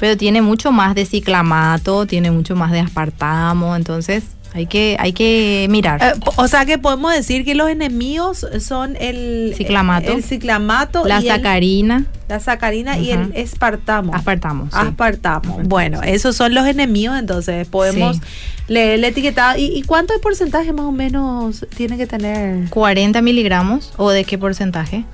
pero 0.00 0.16
tiene 0.16 0.42
mucho 0.42 0.72
más 0.72 0.96
de 0.96 1.06
ciclamato, 1.06 2.04
tiene 2.04 2.32
mucho 2.32 2.56
más 2.56 2.72
de 2.72 2.80
aspartamo, 2.80 3.76
entonces 3.76 4.24
hay 4.52 4.66
que, 4.66 4.96
hay 4.98 5.12
que 5.12 5.66
mirar. 5.70 6.02
Eh, 6.02 6.20
o 6.36 6.48
sea 6.48 6.64
que 6.64 6.78
podemos 6.78 7.12
decir 7.12 7.44
que 7.44 7.54
los 7.54 7.68
enemigos 7.68 8.46
son 8.60 8.96
el 8.96 9.54
ciclamato, 9.56 10.12
el 10.12 10.24
ciclamato 10.24 11.04
la 11.04 11.22
sacarina, 11.22 12.06
la 12.28 12.40
sacarina 12.40 12.98
y 12.98 13.10
el 13.10 13.32
espartamo. 13.34 14.14
Aspartamo. 14.14 14.64
Sí. 14.64 14.70
Aspartamo. 14.72 15.60
Bueno, 15.64 16.02
esos 16.02 16.36
son 16.36 16.54
los 16.54 16.66
enemigos, 16.66 17.18
entonces 17.18 17.66
podemos 17.68 18.18
leer 18.66 18.94
el 18.94 19.04
etiquetado. 19.04 19.58
¿Y, 19.58 19.82
cuánto 19.82 20.14
de 20.14 20.18
porcentaje 20.18 20.72
más 20.72 20.86
o 20.86 20.92
menos 20.92 21.66
tiene 21.76 21.96
que 21.96 22.06
tener? 22.06 22.68
40 22.70 23.22
miligramos 23.22 23.92
o 23.96 24.10
de 24.10 24.24
qué 24.24 24.36
porcentaje? 24.36 25.04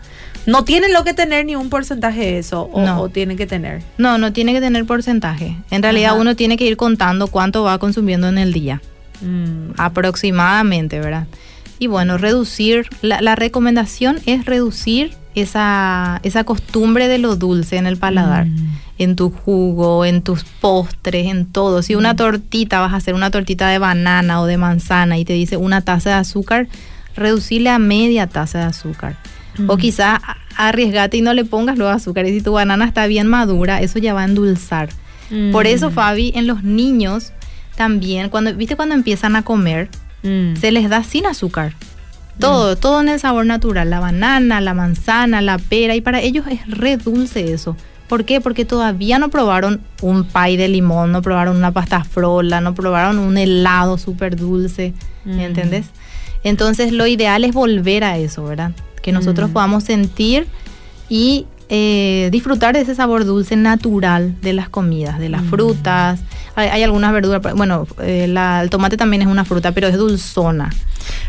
No 0.47 0.65
tiene 0.65 0.89
lo 0.89 1.03
que 1.03 1.13
tener 1.13 1.45
ni 1.45 1.57
un 1.57 1.71
porcentaje 1.71 2.39
eso, 2.39 2.71
o, 2.73 2.81
no. 2.81 3.09
tiene 3.09 3.35
que 3.35 3.47
tener. 3.47 3.83
No, 3.99 4.17
no 4.17 4.33
tiene 4.33 4.53
que 4.53 4.61
tener 4.61 4.87
porcentaje. 4.87 5.57
En 5.71 5.83
realidad 5.83 6.19
uno 6.19 6.37
tiene 6.37 6.57
que 6.57 6.65
ir 6.65 6.77
contando 6.77 7.27
cuánto 7.27 7.65
va 7.65 7.79
consumiendo 7.79 8.29
en 8.29 8.39
el 8.39 8.53
día. 8.53 8.81
Mm. 9.21 9.73
aproximadamente, 9.79 11.01
¿verdad? 11.01 11.27
Y 11.79 11.89
bueno, 11.89 12.17
reducir, 12.17 12.87
la, 13.03 13.35
recomendación 13.35 14.19
es 14.25 14.47
reducir 14.47 15.13
esa, 15.35 16.21
esa, 16.23 16.45
costumbre 16.45 17.09
de 17.09 17.19
lo 17.19 17.37
dulce 17.37 17.77
en 17.77 17.87
el 17.87 17.99
paladar, 17.99 18.47
mm. 18.47 18.79
en 18.99 19.17
tu 19.17 19.31
jugo, 19.31 20.07
en 20.07 20.23
tus 20.23 20.45
postres, 20.45 21.27
en 21.27 21.45
todo. 21.45 21.83
Si 21.83 21.95
una 21.95 22.15
mm. 22.15 22.17
tortita, 22.17 22.81
vas 22.81 22.95
a 22.95 22.97
hacer 22.97 23.15
una 23.15 23.31
tortita 23.31 23.69
de 23.69 23.79
banana 23.79 24.41
o 24.41 24.47
de 24.47 24.57
manzana 24.57 25.19
y 25.19 25.27
te 25.27 25.35
dice 25.35 25.59
una 25.59 25.83
taza 25.83 26.11
de 26.11 26.17
azúcar, 26.17 26.69
reducirle 27.15 27.69
a 27.69 27.79
media 27.79 28.27
taza 28.27 28.59
de 28.59 28.65
azúcar. 28.65 29.17
O 29.69 29.79
quizá 29.79 30.21
arriesgate 30.57 31.17
y 31.17 31.23
no 31.23 31.33
le 31.33 31.47
pongas 31.47 31.79
luego 31.79 31.91
azúcar. 31.91 32.27
Y 32.27 32.33
si 32.33 32.43
tu 32.43 32.53
banana 32.53 32.85
está 32.85 33.07
bien 33.07 33.27
madura, 33.27 33.81
eso 33.81 33.99
ya 33.99 34.13
va 34.13 34.21
a 34.21 34.25
endulzar. 34.27 34.91
Por 35.51 35.67
eso, 35.67 35.91
Fabi, 35.91 36.33
en 36.37 36.47
los 36.47 36.63
niños 36.63 37.33
también, 37.77 38.29
cuando, 38.29 38.55
¿viste 38.55 38.77
cuando 38.77 38.95
empiezan 38.95 39.37
a 39.37 39.43
comer? 39.43 39.89
Mm. 40.23 40.57
Se 40.57 40.73
les 40.73 40.89
da 40.89 41.05
sin 41.05 41.27
azúcar. 41.27 41.75
Todo, 42.39 42.75
mm. 42.75 42.81
todo 42.81 43.01
en 43.01 43.09
el 43.09 43.21
sabor 43.21 43.47
natural, 43.47 43.89
la 43.91 44.01
banana, 44.01 44.61
la 44.61 44.75
manzana, 44.75 45.41
la 45.41 45.59
pera, 45.59 45.95
y 45.95 46.01
para 46.01 46.21
ellos 46.21 46.47
es 46.51 46.67
re 46.69 46.97
dulce 46.97 47.53
eso. 47.53 47.77
¿Por 48.09 48.25
qué? 48.25 48.41
Porque 48.41 48.65
todavía 48.65 49.19
no 49.19 49.31
probaron 49.31 49.81
un 50.01 50.25
pie 50.25 50.57
de 50.57 50.69
limón, 50.69 51.13
no 51.13 51.23
probaron 51.23 51.57
una 51.57 51.73
pasta 51.73 52.05
frola, 52.05 52.61
no 52.61 52.75
probaron 52.75 53.19
un 53.19 53.37
helado 53.37 53.99
súper 53.99 54.37
dulce, 54.37 54.93
¿me 55.25 55.35
mm. 55.35 55.41
¿entendés? 55.41 55.87
Entonces 56.45 56.93
lo 56.93 57.07
ideal 57.07 57.45
es 57.45 57.53
volver 57.53 58.05
a 58.05 58.19
eso, 58.19 58.45
¿verdad? 58.45 58.73
Que 59.03 59.11
nosotros 59.11 59.51
mm. 59.51 59.53
podamos 59.53 59.85
sentir 59.85 60.47
y 61.09 61.47
eh, 61.69 62.29
disfrutar 62.31 62.75
de 62.75 62.83
ese 62.83 62.95
sabor 62.95 63.25
dulce 63.25 63.57
natural 63.57 64.37
de 64.41 64.53
las 64.53 64.69
comidas, 64.69 65.19
de 65.19 65.29
las 65.29 65.43
mm. 65.43 65.49
frutas. 65.51 66.21
Hay, 66.59 66.83
algunas 66.83 67.13
verduras, 67.13 67.55
bueno, 67.55 67.87
eh, 68.01 68.25
el 68.25 68.71
tomate 68.71 68.97
también 68.97 69.21
es 69.21 69.29
una 69.29 69.45
fruta, 69.45 69.73
pero 69.73 69.89
es 69.89 69.97
dulzona. 69.97 70.71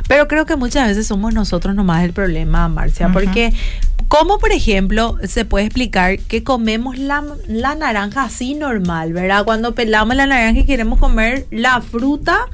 Pero 0.07 0.27
creo 0.29 0.45
que 0.45 0.55
muchas 0.55 0.87
veces 0.87 1.05
somos 1.05 1.33
nosotros 1.33 1.75
nomás 1.75 2.05
el 2.05 2.13
problema, 2.13 2.69
Marcia, 2.69 3.09
porque 3.11 3.53
¿cómo, 4.07 4.39
por 4.39 4.53
ejemplo, 4.53 5.17
se 5.27 5.43
puede 5.43 5.65
explicar 5.65 6.17
que 6.19 6.43
comemos 6.43 6.97
la, 6.97 7.23
naranja 7.49 8.23
así 8.23 8.55
normal, 8.55 9.11
¿verdad? 9.11 9.43
Cuando 9.43 9.75
pelamos 9.75 10.15
la 10.15 10.27
naranja 10.27 10.61
y 10.61 10.65
queremos 10.65 10.97
comer 10.97 11.45
la 11.51 11.81
fruta, 11.81 12.47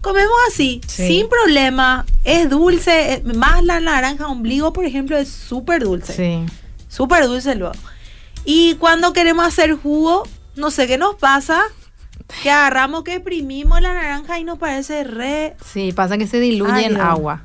comemos 0.00 0.36
así, 0.48 0.80
sin 0.86 1.28
problema, 1.28 2.06
es 2.22 2.48
dulce, 2.48 3.14
eh, 3.14 3.22
más 3.34 3.64
la 3.64 3.80
naranja 3.80 4.28
ombligo, 4.28 4.72
por 4.72 4.84
ejemplo, 4.84 5.16
es 5.16 5.28
súper 5.28 5.82
dulce. 5.82 6.12
Sí. 6.12 6.52
Súper 6.88 7.26
dulce 7.26 7.56
luego. 7.56 7.74
Y 8.44 8.74
cuando 8.74 9.12
queremos 9.12 9.46
hacer 9.46 9.74
jugo, 9.74 10.24
no 10.56 10.70
sé 10.70 10.86
qué 10.86 10.98
nos 10.98 11.14
pasa, 11.14 11.62
que 12.42 12.50
agarramos, 12.50 13.04
que 13.04 13.14
exprimimos 13.14 13.80
la 13.80 13.94
naranja 13.94 14.38
y 14.38 14.44
nos 14.44 14.58
parece 14.58 15.04
re... 15.04 15.56
Sí, 15.64 15.92
pasa 15.92 16.18
que 16.18 16.26
se 16.26 16.40
diluye 16.40 16.86
en 16.86 17.00
agua. 17.00 17.42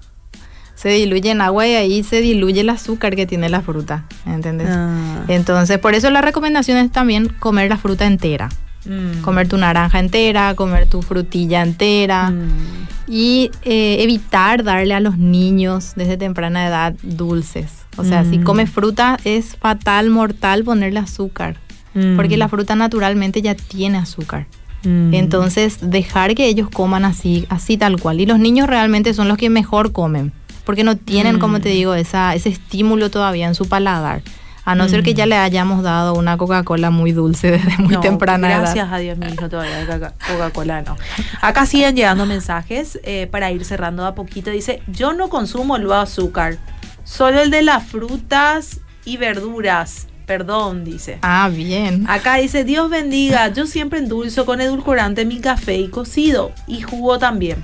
Se 0.76 0.90
diluye 0.90 1.32
en 1.32 1.42
agua 1.42 1.68
y 1.68 1.74
ahí 1.74 2.04
se 2.04 2.22
diluye 2.22 2.62
el 2.62 2.70
azúcar 2.70 3.16
que 3.16 3.26
tiene 3.26 3.50
la 3.50 3.62
fruta, 3.62 4.06
¿entendés? 4.28 4.70
Ah. 4.70 5.24
Entonces, 5.28 5.80
por 5.80 5.96
eso 5.96 6.10
la 6.12 6.22
recomendación 6.22 6.78
es 6.78 6.92
también 6.92 7.30
comer 7.40 7.70
la 7.70 7.78
fruta 7.78 8.06
entera. 8.06 8.50
Mm. 8.86 9.22
Comer 9.22 9.48
tu 9.48 9.58
naranja 9.58 10.00
entera, 10.00 10.54
comer 10.56 10.88
tu 10.88 11.02
frutilla 11.02 11.64
entera. 11.64 12.30
Mm. 12.30 12.88
Y 13.08 13.52
eh, 13.64 13.98
evitar 14.02 14.64
darle 14.64 14.94
a 14.94 15.00
los 15.00 15.18
niños 15.18 15.94
desde 15.96 16.18
temprana 16.18 16.68
edad 16.68 16.94
dulces. 17.02 17.72
O 17.98 18.04
sea, 18.04 18.24
si 18.24 18.38
mm. 18.38 18.44
come 18.44 18.68
fruta 18.68 19.18
es 19.24 19.56
fatal, 19.56 20.10
mortal 20.10 20.64
ponerle 20.64 21.00
azúcar. 21.00 21.58
Porque 22.16 22.38
la 22.38 22.48
fruta 22.48 22.76
naturalmente 22.76 23.42
ya 23.42 23.56
tiene 23.56 23.98
azúcar. 23.98 24.46
Entonces, 24.84 25.80
dejar 25.82 26.34
que 26.34 26.48
ellos 26.48 26.70
coman 26.70 27.04
así, 27.04 27.46
así 27.50 27.78
tal 27.78 28.00
cual. 28.00 28.22
Y 28.22 28.26
los 28.26 28.40
niños 28.40 28.68
realmente 28.68 29.14
son 29.14 29.28
los 29.28 29.38
que 29.38 29.50
mejor 29.50 29.92
comen. 29.92 30.32
Porque 30.64 30.84
no 30.84 30.96
tienen, 30.98 31.40
como 31.40 31.60
te 31.60 31.70
digo, 31.70 31.94
esa, 31.94 32.36
ese 32.36 32.50
estímulo 32.50 33.10
todavía 33.10 33.48
en 33.48 33.56
su 33.56 33.68
paladar. 33.68 34.22
A 34.68 34.76
no 34.76 34.90
ser 34.90 35.02
que 35.02 35.14
ya 35.14 35.26
le 35.26 35.38
hayamos 35.38 35.82
dado 35.82 36.14
una 36.14 36.36
Coca-Cola 36.36 36.90
muy 36.90 37.14
dulce 37.14 37.52
desde 37.52 37.78
muy 37.78 37.98
temprana 38.02 38.50
edad. 38.50 38.62
Gracias 38.64 38.92
a 38.92 38.98
Dios, 38.98 39.18
mi 39.18 39.28
hijo 39.28 39.48
todavía 39.48 39.86
Coca-Cola 40.28 40.82
no. 40.82 40.98
Acá 41.40 41.66
siguen 41.66 41.96
llegando 41.96 42.26
mensajes 42.26 43.00
eh, 43.04 43.28
para 43.32 43.50
ir 43.50 43.64
cerrando 43.64 44.06
a 44.06 44.14
poquito. 44.14 44.52
Dice, 44.52 44.82
yo 44.88 45.14
no 45.14 45.30
consumo 45.30 45.78
el 45.78 45.90
azúcar, 45.90 46.58
solo 47.06 47.42
el 47.42 47.50
de 47.50 47.62
las 47.62 47.86
frutas 47.86 48.82
y 49.06 49.16
verduras. 49.16 50.08
Perdón, 50.28 50.84
dice. 50.84 51.18
Ah, 51.24 51.50
bien. 51.52 52.06
Acá 52.08 52.36
dice, 52.36 52.64
Dios 52.64 52.90
bendiga, 52.90 53.52
yo 53.52 53.66
siempre 53.66 53.98
endulzo 53.98 54.46
con 54.46 54.62
edulcorante 54.62 55.26
mi 55.26 55.40
café 55.40 55.78
y 55.78 55.88
cocido 55.88 56.52
y 56.68 56.82
jugo 56.82 57.18
también 57.18 57.64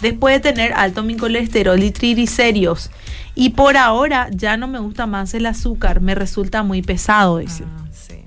después 0.00 0.34
de 0.34 0.52
tener 0.52 0.72
alto 0.74 1.02
mi 1.02 1.16
colesterol 1.16 1.82
y 1.82 1.90
triglicéridos. 1.90 2.90
Y 3.34 3.50
por 3.50 3.76
ahora 3.76 4.28
ya 4.30 4.56
no 4.56 4.66
me 4.68 4.78
gusta 4.78 5.06
más 5.06 5.34
el 5.34 5.46
azúcar, 5.46 6.00
me 6.00 6.14
resulta 6.14 6.62
muy 6.62 6.82
pesado, 6.82 7.38
dice. 7.38 7.64
Ah, 7.66 7.84
sí. 7.92 8.24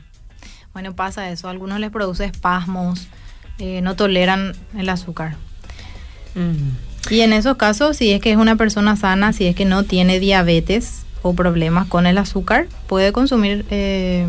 Bueno, 0.73 0.95
pasa 0.95 1.29
eso, 1.29 1.47
a 1.47 1.51
algunos 1.51 1.79
les 1.79 1.89
produce 1.89 2.25
espasmos, 2.25 3.07
eh, 3.57 3.81
no 3.81 3.95
toleran 3.95 4.53
el 4.77 4.89
azúcar. 4.89 5.35
Mm. 6.35 7.11
Y 7.11 7.21
en 7.21 7.33
esos 7.33 7.57
casos, 7.57 7.97
si 7.97 8.11
es 8.11 8.21
que 8.21 8.31
es 8.31 8.37
una 8.37 8.55
persona 8.55 8.95
sana, 8.95 9.33
si 9.33 9.47
es 9.47 9.55
que 9.55 9.65
no 9.65 9.83
tiene 9.83 10.19
diabetes 10.19 11.05
o 11.21 11.33
problemas 11.33 11.87
con 11.87 12.07
el 12.07 12.17
azúcar, 12.17 12.67
puede 12.87 13.11
consumir, 13.11 13.65
eh, 13.69 14.27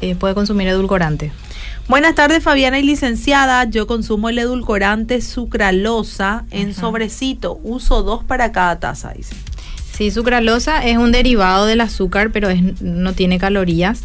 eh, 0.00 0.14
puede 0.16 0.34
consumir 0.34 0.68
edulcorante. 0.68 1.32
Buenas 1.86 2.14
tardes, 2.14 2.42
Fabiana 2.42 2.78
y 2.78 2.82
licenciada. 2.82 3.64
Yo 3.64 3.86
consumo 3.86 4.30
el 4.30 4.38
edulcorante 4.38 5.20
sucralosa 5.20 6.46
en 6.50 6.74
sobrecito. 6.74 7.60
Uso 7.62 8.02
dos 8.02 8.24
para 8.24 8.52
cada 8.52 8.80
taza, 8.80 9.12
dice. 9.12 9.34
Sí, 9.92 10.10
sucralosa 10.10 10.84
es 10.84 10.96
un 10.96 11.12
derivado 11.12 11.66
del 11.66 11.80
azúcar, 11.80 12.30
pero 12.30 12.48
no 12.80 13.12
tiene 13.12 13.38
calorías. 13.38 14.04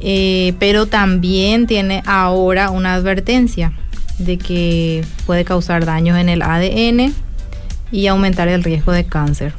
Eh, 0.00 0.54
pero 0.58 0.86
también 0.86 1.66
tiene 1.66 2.02
ahora 2.06 2.70
una 2.70 2.94
advertencia 2.94 3.72
de 4.18 4.38
que 4.38 5.04
puede 5.26 5.44
causar 5.44 5.84
daños 5.84 6.18
en 6.18 6.28
el 6.28 6.42
ADN 6.42 7.14
y 7.92 8.06
aumentar 8.06 8.48
el 8.48 8.64
riesgo 8.64 8.92
de 8.92 9.04
cáncer. 9.04 9.52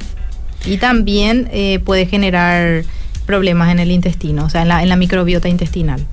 Y 0.66 0.78
también 0.78 1.48
eh, 1.52 1.78
puede 1.78 2.06
generar 2.06 2.84
problemas 3.24 3.70
en 3.70 3.78
el 3.78 3.90
intestino, 3.90 4.44
o 4.44 4.50
sea, 4.50 4.62
en 4.62 4.88
la 4.88 4.96
microbiota 4.96 5.48
intestinal. 5.48 6.06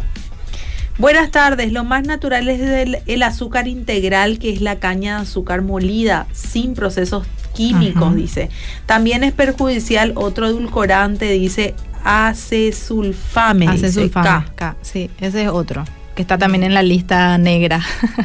Buenas 0.99 1.31
tardes, 1.31 1.71
lo 1.71 1.83
más 1.83 2.05
natural 2.05 2.47
es 2.49 2.61
el, 3.07 3.23
azúcar 3.23 3.67
integral, 3.67 4.37
que 4.37 4.51
es 4.51 4.61
la 4.61 4.77
caña 4.77 5.15
de 5.15 5.23
azúcar 5.23 5.63
molida, 5.63 6.27
sin 6.33 6.75
procesos 6.75 7.25
químicos, 7.55 8.15
dice. 8.15 8.49
También 8.85 9.23
es 9.23 9.33
perjudicial 9.33 10.13
otro 10.15 10.47
edulcorante, 10.47 11.31
dice 11.31 11.73
acesulfame. 12.03 13.67
Acesulfame, 13.69 14.45
sí, 14.83 15.09
ese 15.19 15.43
es 15.43 15.49
otro, 15.49 15.83
que 16.15 16.21
está 16.21 16.37
también 16.37 16.63
en 16.63 16.73
la 16.73 16.83
lista 16.83 17.37
negra. 17.37 17.81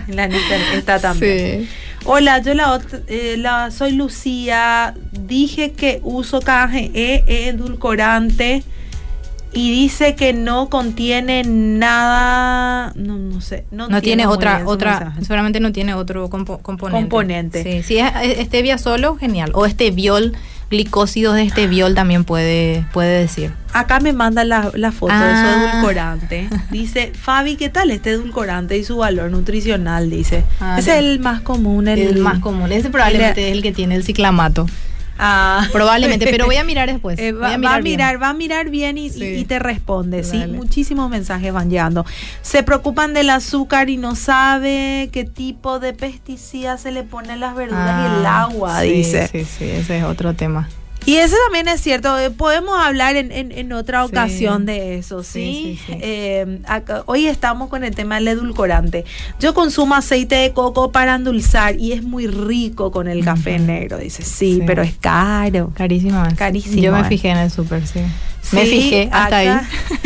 En 0.08 0.16
la 0.16 0.26
lista 0.26 0.56
está 0.74 1.00
también. 1.00 1.68
Hola, 2.04 2.40
yo 2.40 2.54
la, 2.54 2.80
eh, 3.06 3.36
la, 3.38 3.70
soy 3.70 3.92
Lucía, 3.92 4.94
dije 5.12 5.72
que 5.72 6.00
uso 6.02 6.40
KGE 6.40 7.24
edulcorante 7.48 8.62
y 9.52 9.70
dice 9.70 10.14
que 10.14 10.32
no 10.32 10.68
contiene 10.68 11.42
nada, 11.44 12.92
no, 12.96 13.16
no 13.16 13.40
sé, 13.40 13.64
no, 13.70 13.88
tiene 14.00 14.26
otra, 14.26 14.62
otra, 14.66 15.14
seguramente 15.20 15.58
no 15.58 15.72
tiene 15.72 15.94
otro 15.94 16.28
componente. 16.28 16.90
Componente. 16.92 17.62
Sí, 17.62 17.82
si 17.82 17.98
es 17.98 18.46
stevia 18.46 18.78
solo, 18.78 19.16
genial. 19.16 19.52
O 19.54 19.64
este 19.66 19.90
viol, 19.90 20.36
glicósidos 20.70 21.34
de 21.34 21.42
este 21.42 21.66
viol 21.66 21.94
también 21.94 22.24
puede, 22.24 22.84
puede 22.92 23.20
decir. 23.20 23.52
Acá 23.72 24.00
me 24.00 24.12
manda 24.12 24.44
la, 24.44 24.70
la 24.74 24.92
foto 24.92 25.14
de 25.14 25.18
su 25.18 25.24
ah. 25.24 25.70
edulcorante. 25.72 26.48
Dice, 26.70 27.12
Fabi, 27.14 27.56
¿qué 27.56 27.68
tal 27.68 27.90
este 27.90 28.10
edulcorante 28.10 28.76
y 28.76 28.84
su 28.84 28.98
valor 28.98 29.30
nutricional? 29.30 30.10
Dice. 30.10 30.44
Ah, 30.60 30.76
es 30.78 30.88
el 30.88 31.20
más 31.20 31.40
común. 31.40 31.88
El, 31.88 32.00
el 32.00 32.18
más 32.18 32.38
común. 32.40 32.72
Ese 32.72 32.90
probablemente 32.90 33.48
es 33.48 33.52
el 33.52 33.62
que 33.62 33.72
tiene 33.72 33.94
el 33.94 34.04
ciclamato. 34.04 34.66
Ah. 35.18 35.66
Probablemente, 35.72 36.26
pero 36.30 36.46
voy 36.46 36.56
a 36.56 36.64
mirar 36.64 36.88
después. 36.88 37.18
Eh, 37.18 37.32
va, 37.32 37.54
a 37.54 37.80
mirar, 37.80 38.22
va 38.22 38.30
a 38.30 38.34
mirar 38.34 38.70
bien 38.70 38.96
y, 38.98 39.10
te 39.44 39.58
responde. 39.58 40.24
Sí, 40.24 40.46
muchísimos 40.46 41.10
mensajes 41.10 41.52
van 41.52 41.70
llegando. 41.70 42.06
Se 42.42 42.62
preocupan 42.62 43.14
del 43.14 43.30
azúcar 43.30 43.90
y 43.90 43.96
no 43.96 44.14
sabe 44.14 45.10
qué 45.12 45.24
tipo 45.24 45.80
de 45.80 45.92
pesticida 45.92 46.78
se 46.78 46.92
le 46.92 47.02
pone 47.02 47.32
a 47.32 47.36
las 47.36 47.54
verduras 47.54 48.12
y 48.12 48.20
el 48.20 48.26
ah, 48.26 48.42
agua, 48.42 48.80
dice. 48.82 49.28
Sí, 49.28 49.44
sí, 49.44 49.64
ese 49.64 49.98
es 49.98 50.04
otro 50.04 50.34
tema. 50.34 50.68
Y 51.06 51.16
eso 51.16 51.36
también 51.46 51.68
es 51.68 51.80
cierto, 51.80 52.18
eh, 52.18 52.30
podemos 52.30 52.78
hablar 52.78 53.16
en, 53.16 53.32
en, 53.32 53.72
otra 53.72 54.04
ocasión 54.04 54.66
de 54.66 54.98
eso, 54.98 55.22
¿sí? 55.22 55.80
Eh, 55.88 56.60
hoy 57.06 57.26
estamos 57.26 57.70
con 57.70 57.82
el 57.82 57.94
tema 57.94 58.16
del 58.16 58.28
edulcorante. 58.28 59.06
Yo 59.40 59.54
consumo 59.54 59.94
aceite 59.94 60.34
de 60.34 60.52
coco 60.52 60.92
para 60.92 61.14
endulzar 61.14 61.76
y 61.76 61.92
es 61.92 62.02
muy 62.02 62.26
rico 62.26 62.90
con 62.90 63.08
el 63.08 63.24
café 63.24 63.58
negro, 63.58 63.96
dice, 63.96 64.22
sí, 64.22 64.60
pero 64.66 64.82
es 64.82 64.96
caro. 64.98 65.72
Carísimo. 65.74 66.22
Carísimo. 66.36 66.82
Yo 66.82 66.92
me 66.92 67.04
fijé 67.04 67.30
en 67.30 67.38
el 67.38 67.50
súper, 67.50 67.86
sí. 67.86 68.00
Me 68.52 68.66
fijé 68.66 69.08
hasta 69.12 69.36
ahí. 69.36 69.60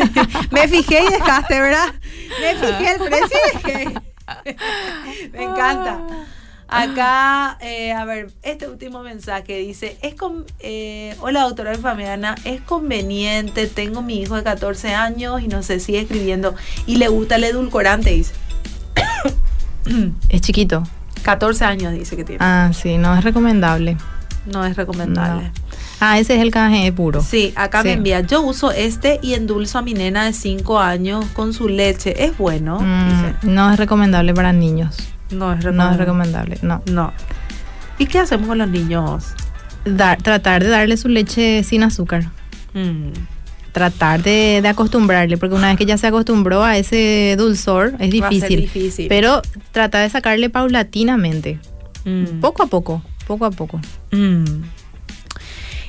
me 0.51 0.69
fijé 0.69 1.01
y 1.03 1.13
dejaste, 1.13 1.61
¿verdad? 1.61 1.95
Me 2.41 2.55
fijé 2.55 2.93
el 2.93 2.99
precio 2.99 3.39
y 3.45 3.57
dejé. 3.57 3.95
me 5.33 5.45
encanta. 5.45 6.01
Acá, 6.73 7.59
eh, 7.61 7.93
a 7.93 8.07
ver, 8.07 8.31
este 8.43 8.67
último 8.67 9.03
mensaje 9.03 9.59
dice, 9.59 9.99
es 10.01 10.15
con, 10.15 10.47
eh, 10.61 11.15
hola 11.21 11.43
doctora 11.43 11.77
Fabiana, 11.77 12.35
es 12.45 12.63
conveniente, 12.63 13.67
tengo 13.67 14.01
mi 14.01 14.23
hijo 14.23 14.37
de 14.37 14.43
14 14.43 14.95
años 14.95 15.43
y 15.43 15.49
no 15.49 15.63
sé, 15.63 15.81
sigue 15.81 16.01
escribiendo 16.01 16.55
y 16.87 16.97
le 16.97 17.09
gusta 17.09 17.37
el 17.37 17.45
edulcorante, 17.45 18.11
dice. 18.11 18.33
Es 20.31 20.41
chiquito. 20.41 20.85
14 21.23 21.65
años 21.67 21.93
dice 21.93 22.17
que 22.17 22.25
tiene. 22.25 22.39
Ah, 22.43 22.71
sí, 22.73 22.97
no 22.97 23.17
es 23.17 23.23
recomendable. 23.23 23.99
No 24.47 24.65
es 24.65 24.75
recomendable. 24.77 25.53
Ah, 26.01 26.19
ese 26.19 26.35
es 26.37 26.41
el 26.41 26.51
KGE 26.51 26.91
puro. 26.93 27.21
Sí, 27.21 27.53
acá 27.55 27.85
me 27.85 27.93
envía. 27.93 28.21
Yo 28.23 28.43
uso 28.43 28.73
este 28.73 29.21
y 29.23 29.35
endulzo 29.35 29.79
a 29.79 29.83
mi 29.83 29.95
nena 29.95 30.25
de 30.25 30.33
5 30.33 30.81
años 30.81 31.27
con 31.35 31.53
su 31.53 31.69
leche. 31.69 32.25
Es 32.25 32.37
bueno. 32.39 32.81
Mm, 32.81 33.35
no 33.43 33.71
es 33.71 33.79
recomendable 33.79 34.35
para 34.35 34.53
niños. 34.53 35.13
No 35.33 35.53
es 35.53 35.65
recomendable. 35.65 35.77
No 35.77 35.91
es 35.91 35.99
recomendable, 35.99 36.59
no. 36.63 36.83
No. 36.87 37.13
¿Y 37.99 38.07
qué 38.07 38.19
hacemos 38.19 38.49
con 38.49 38.59
los 38.59 38.69
niños? 38.69 39.35
tratar 40.23 40.63
de 40.63 40.71
darle 40.71 40.97
su 40.97 41.09
leche 41.09 41.65
sin 41.65 41.83
azúcar. 41.83 42.31
Mm. 42.75 43.09
Tratar 43.73 44.23
de, 44.23 44.63
acostumbrarle, 44.69 45.39
porque 45.39 45.55
una 45.55 45.69
vez 45.69 45.79
que 45.79 45.87
ya 45.87 45.97
se 45.97 46.07
acostumbró 46.07 46.63
a 46.63 46.77
ese 46.77 47.35
dulzor, 47.39 47.95
es 47.99 48.11
difícil. 48.11 48.61
difícil. 48.61 49.09
Pero 49.09 49.43
tratar 49.73 50.03
de 50.03 50.11
sacarle 50.11 50.51
paulatinamente. 50.51 51.59
Mm. 52.05 52.41
Poco 52.41 52.63
a 52.63 52.67
poco, 52.67 53.03
poco 53.27 53.47
a 53.47 53.51
poco. 53.51 53.81
Mm. 54.11 54.63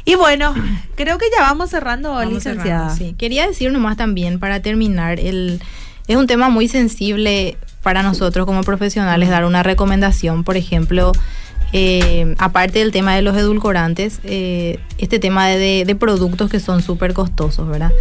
Y 0.05 0.15
bueno, 0.15 0.53
creo 0.95 1.17
que 1.17 1.25
ya 1.35 1.43
vamos 1.43 1.69
cerrando, 1.69 2.23
licenciada. 2.25 2.89
sí. 2.89 3.15
Quería 3.17 3.47
decir 3.47 3.71
nomás 3.71 3.97
también, 3.97 4.39
para 4.39 4.61
terminar, 4.61 5.19
el, 5.19 5.61
es 6.07 6.15
un 6.15 6.27
tema 6.27 6.49
muy 6.49 6.67
sensible 6.67 7.57
para 7.83 8.01
nosotros 8.01 8.45
como 8.47 8.63
profesionales 8.63 9.29
dar 9.29 9.45
una 9.45 9.61
recomendación, 9.61 10.43
por 10.43 10.57
ejemplo, 10.57 11.11
eh, 11.73 12.35
aparte 12.37 12.79
del 12.79 12.91
tema 12.91 13.15
de 13.15 13.21
los 13.21 13.35
edulcorantes, 13.35 14.19
eh, 14.23 14.79
este 14.97 15.19
tema 15.19 15.47
de, 15.47 15.97
productos 15.99 16.49
que 16.49 16.59
son 16.59 16.81
súper 16.81 17.13
costosos, 17.13 17.67
¿verdad? 17.67 17.91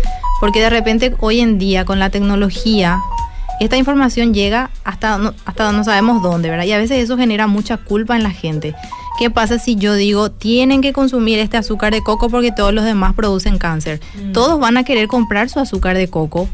Porque 0.40 0.60
de 0.60 0.70
repente 0.70 1.14
hoy 1.20 1.40
en 1.40 1.58
día 1.58 1.84
con 1.84 1.98
la 1.98 2.10
tecnología, 2.10 3.00
esta 3.60 3.76
información 3.76 4.34
llega 4.34 4.70
hasta 4.84 5.18
no, 5.18 5.34
hasta 5.44 5.72
no 5.72 5.84
sabemos 5.84 6.22
dónde, 6.22 6.50
¿verdad? 6.50 6.64
Y 6.64 6.72
a 6.72 6.78
veces 6.78 7.02
eso 7.02 7.16
genera 7.16 7.46
mucha 7.46 7.76
culpa 7.76 8.14
en 8.16 8.22
la 8.22 8.30
gente. 8.30 8.74
¿Qué 9.18 9.30
pasa 9.30 9.58
si 9.58 9.76
yo 9.76 9.94
digo, 9.94 10.30
tienen 10.30 10.80
que 10.80 10.92
consumir 10.92 11.38
este 11.38 11.56
azúcar 11.56 11.92
de 11.92 12.02
coco 12.02 12.28
porque 12.28 12.52
todos 12.52 12.72
los 12.74 12.84
demás 12.84 13.14
producen 13.14 13.58
cáncer? 13.58 14.00
Mm. 14.14 14.32
Todos 14.32 14.58
van 14.58 14.76
a 14.76 14.84
querer 14.84 15.06
comprar 15.06 15.48
su 15.48 15.60
azúcar 15.60 15.96
de 15.96 16.08
coco 16.08 16.48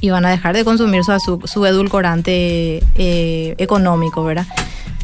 y 0.00 0.10
van 0.10 0.24
a 0.24 0.30
dejar 0.30 0.54
de 0.56 0.64
consumir 0.64 1.02
su, 1.04 1.40
su 1.44 1.66
edulcorante 1.66 2.82
eh, 2.94 3.54
económico, 3.58 4.24
¿verdad? 4.24 4.46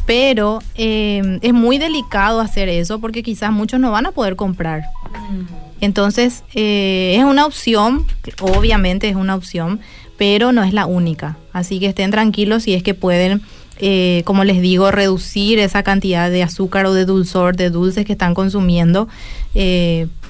pero 0.07 0.59
eh, 0.75 1.37
es 1.41 1.53
muy 1.53 1.77
delicado 1.77 2.39
hacer 2.39 2.69
eso 2.69 2.99
porque 2.99 3.21
quizás 3.21 3.51
muchos 3.51 3.79
no 3.79 3.91
van 3.91 4.07
a 4.07 4.11
poder 4.11 4.37
comprar. 4.37 4.83
Mm. 5.29 5.67
Entonces, 5.81 6.43
eh, 6.55 7.15
es 7.17 7.23
una 7.25 7.45
opción, 7.45 8.05
obviamente 8.39 9.09
es 9.09 9.15
una 9.17 9.35
opción, 9.35 9.81
pero 10.17 10.53
no 10.53 10.63
es 10.63 10.73
la 10.73 10.85
única. 10.85 11.37
Así 11.51 11.79
que 11.79 11.87
estén 11.87 12.09
tranquilos 12.09 12.63
si 12.63 12.73
es 12.73 12.83
que 12.83 12.93
pueden, 12.93 13.41
eh, 13.79 14.21
como 14.23 14.45
les 14.45 14.61
digo, 14.61 14.91
reducir 14.91 15.59
esa 15.59 15.83
cantidad 15.83 16.31
de 16.31 16.41
azúcar 16.41 16.85
o 16.85 16.93
de 16.93 17.03
dulzor, 17.03 17.57
de 17.57 17.69
dulces 17.69 18.05
que 18.05 18.13
están 18.13 18.33
consumiendo 18.33 19.09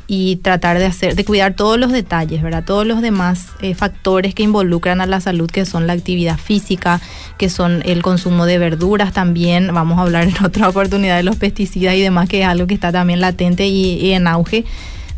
y 0.08 0.38
tratar 0.38 0.80
de 0.80 0.86
hacer, 0.86 1.16
de 1.16 1.26
cuidar 1.26 1.54
todos 1.54 1.78
los 1.78 1.92
detalles, 1.92 2.42
¿verdad? 2.42 2.64
Todos 2.64 2.88
los 2.88 3.02
demás 3.02 3.48
eh, 3.62 3.76
factores 3.76 4.34
que 4.34 4.44
involucran 4.44 5.02
a 5.02 5.06
la 5.06 5.20
salud, 5.20 5.52
que 5.52 5.66
son 5.66 5.86
la 5.86 5.94
actividad 5.94 6.38
física, 6.38 7.02
que 7.38 7.50
son 7.50 7.82
el 7.86 8.02
consumo 8.02 8.46
de 8.46 8.58
verduras 8.58 9.12
también. 9.12 9.74
Vamos 9.74 10.00
a 10.00 10.04
hablar 10.04 10.24
en 10.24 10.36
otra 10.46 10.70
oportunidad 10.70 11.18
de 11.18 11.24
los 11.24 11.36
pesticidas 11.36 11.96
y 11.96 12.02
demás, 12.02 12.30
que 12.30 12.42
es 12.42 12.48
algo 12.48 12.68
que 12.68 12.74
está 12.74 12.94
también 12.94 13.20
latente 13.20 13.68
y, 13.68 14.12
en 14.12 14.28
auge. 14.28 14.64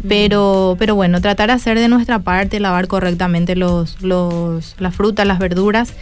Pero, 0.07 0.75
pero 0.79 0.95
bueno, 0.95 1.21
tratar 1.21 1.49
de 1.49 1.53
hacer 1.53 1.77
de 1.77 1.87
nuestra 1.87 2.19
parte, 2.19 2.59
lavar 2.59 2.87
correctamente 2.87 3.55
los, 3.55 4.01
los, 4.01 4.75
las 4.79 4.95
frutas, 4.95 5.27
las 5.27 5.37
verduras. 5.37 5.93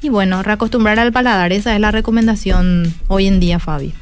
Y 0.00 0.08
bueno, 0.08 0.42
reacostumbrar 0.42 0.98
al 0.98 1.12
paladar, 1.12 1.52
esa 1.52 1.74
es 1.74 1.80
la 1.80 1.90
recomendación 1.90 2.94
hoy 3.08 3.26
en 3.26 3.38
día, 3.38 3.58
Fabi. 3.58 3.92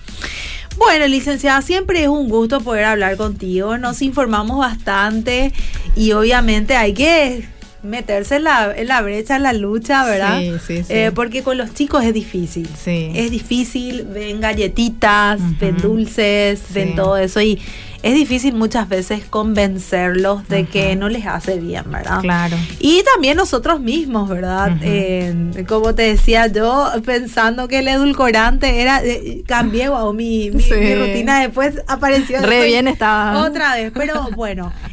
Bueno, 0.79 1.09
licenciada, 1.09 1.61
siempre 1.61 2.03
es 2.03 2.09
un 2.09 2.29
gusto 2.29 2.61
poder 2.61 2.85
hablar 2.85 3.17
contigo. 3.17 3.77
Nos 3.79 4.01
informamos 4.01 4.59
bastante 4.59 5.53
y 5.97 6.13
obviamente 6.13 6.77
hay 6.77 6.95
que 6.95 7.49
meterse 7.83 8.37
en 8.37 8.45
la, 8.45 8.75
en 8.77 8.89
la 8.89 9.03
brecha, 9.03 9.37
en 9.37 9.43
la 9.43 9.53
lucha, 9.53 10.05
¿verdad? 10.05 10.39
Sí, 10.39 10.53
sí, 10.67 10.85
sí. 10.85 10.93
Eh, 10.93 11.13
porque 11.15 11.43
con 11.43 11.57
los 11.57 11.75
chicos 11.75 12.05
es 12.05 12.15
difícil. 12.15 12.69
Sí. 12.77 13.13
Es 13.15 13.31
difícil, 13.31 14.05
ven 14.05 14.41
galletitas, 14.41 15.41
ven 15.59 15.77
dulces, 15.77 16.63
ven 16.73 16.95
todo 16.95 17.17
eso 17.17 17.41
y 17.41 17.61
es 18.03 18.15
difícil 18.15 18.55
muchas 18.55 18.89
veces 18.89 19.25
convencerlos 19.29 20.49
de 20.49 20.67
que 20.67 20.95
no 20.95 21.09
les 21.09 21.27
hace 21.27 21.59
bien, 21.59 21.83
¿verdad? 21.91 22.21
Claro. 22.21 22.57
Y 22.79 23.03
también 23.03 23.37
nosotros 23.37 23.81
mismos, 23.81 24.29
¿verdad? 24.29 24.77
Eh, 24.83 25.65
como 25.67 25.95
te 25.95 26.03
decía 26.03 26.47
yo, 26.47 26.91
pensando 27.05 27.67
que 27.67 27.81
el 27.81 27.89
edulcorante 27.89 28.81
era, 28.81 29.03
eh, 29.05 29.43
cambié, 29.47 29.89
wow, 29.89 30.13
mi, 30.13 30.51
mi, 30.51 30.95
rutina 30.95 31.41
después 31.41 31.83
apareció. 31.89 32.41
Re 32.41 32.67
bien 32.67 32.87
estaba. 32.87 33.45
Otra 33.45 33.75
vez, 33.75 33.91
pero 33.93 34.29
bueno, 34.37 34.73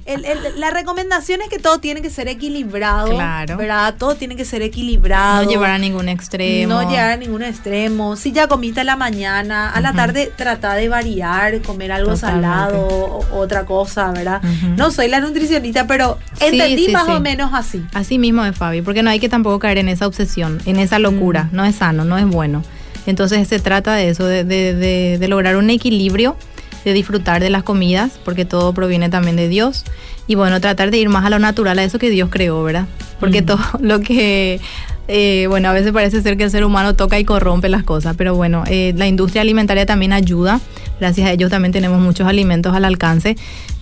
la 0.58 0.70
recomendación 0.70 1.42
es 1.42 1.50
que 1.50 1.58
todo 1.58 1.80
tiene 1.80 2.02
que 2.02 2.12
ser 2.12 2.28
equilibrado, 2.28 3.10
claro. 3.10 3.58
¿verdad? 3.58 3.96
Todo 3.98 4.16
tiene 4.16 4.36
que 4.36 4.46
ser 4.46 4.62
equilibrado. 4.62 5.44
No 5.44 5.50
llevar 5.50 5.72
a 5.72 5.78
ningún 5.80 6.10
extremo. 6.10 6.74
No 6.74 6.90
llevar 6.90 7.12
a 7.12 7.18
ningún 7.18 7.42
extremo. 7.42 8.16
Si 8.16 8.32
ya 8.32 8.48
comiste 8.48 8.82
a 8.82 8.84
la 8.84 8.96
mañana, 8.96 9.72
a 9.72 9.82
la 9.82 9.94
tarde 9.94 10.32
trata 10.36 10.76
de 10.76 10.90
variar, 10.90 11.62
comer 11.62 11.92
algo 11.92 12.16
salado 12.16 13.20
otra 13.32 13.66
cosa, 13.66 14.12
¿verdad? 14.12 14.42
No 14.78 14.92
soy 14.92 15.08
la 15.08 15.20
nutricionista, 15.20 15.88
pero 15.88 16.20
entendí 16.40 16.90
más 16.90 17.10
o 17.10 17.20
menos 17.20 17.52
así. 17.54 17.84
Así 17.94 18.20
mismo 18.20 18.46
es, 18.46 18.56
Fabi, 18.56 18.82
porque 18.82 19.02
no 19.02 19.10
hay 19.10 19.20
que 19.20 19.30
tampoco 19.30 19.60
caer 19.60 19.80
en 19.80 19.90
esa 19.90 20.06
obsesión, 20.06 20.62
en 20.66 20.78
esa 20.78 21.00
locura. 21.00 21.46
Mm. 21.46 21.56
No 21.56 21.66
es 21.66 21.76
sano, 21.76 22.06
no 22.06 22.18
es 22.18 22.26
bueno. 22.26 22.64
Entonces 23.06 23.48
se 23.48 23.60
trata 23.60 23.96
de 23.96 24.10
eso, 24.10 24.26
de, 24.26 24.44
de, 24.44 25.18
de, 25.20 25.28
lograr 25.28 25.58
un 25.58 25.70
equilibrio, 25.70 26.36
de 26.86 26.94
disfrutar 26.94 27.42
de 27.42 27.50
las 27.50 27.64
comidas, 27.64 28.18
porque 28.24 28.46
todo 28.46 28.72
proviene 28.74 29.10
también 29.10 29.36
de 29.36 29.50
Dios. 29.50 29.84
Y 30.28 30.36
bueno, 30.36 30.62
tratar 30.62 30.92
de 30.92 30.98
ir 30.98 31.10
más 31.10 31.26
a 31.26 31.30
lo 31.30 31.40
natural, 31.40 31.78
a 31.80 31.84
eso 31.84 32.00
que 32.00 32.10
Dios 32.10 32.30
creó, 32.32 32.64
¿verdad? 32.64 32.86
Porque 33.20 33.42
todo 33.42 33.60
lo 33.80 34.00
que 34.00 34.62
eh, 35.08 35.46
bueno, 35.50 35.70
a 35.70 35.74
veces 35.74 35.92
parece 35.92 36.22
ser 36.22 36.36
que 36.36 36.46
el 36.46 36.52
ser 36.52 36.66
humano 36.66 36.96
toca 36.96 37.20
y 37.20 37.26
corrompe 37.26 37.70
las 37.70 37.84
cosas, 37.84 38.16
pero 38.18 38.36
bueno, 38.36 38.64
eh, 38.68 38.94
la 38.98 39.08
industria 39.08 39.42
alimentaria 39.42 39.86
también 39.86 40.14
ayuda. 40.14 40.60
Gracias 41.00 41.28
a 41.28 41.32
ellos 41.32 41.52
también 41.52 41.72
tenemos 41.72 42.00
muchos 42.00 42.28
alimentos 42.28 42.74
al 42.74 42.86
alcance, 42.86 43.36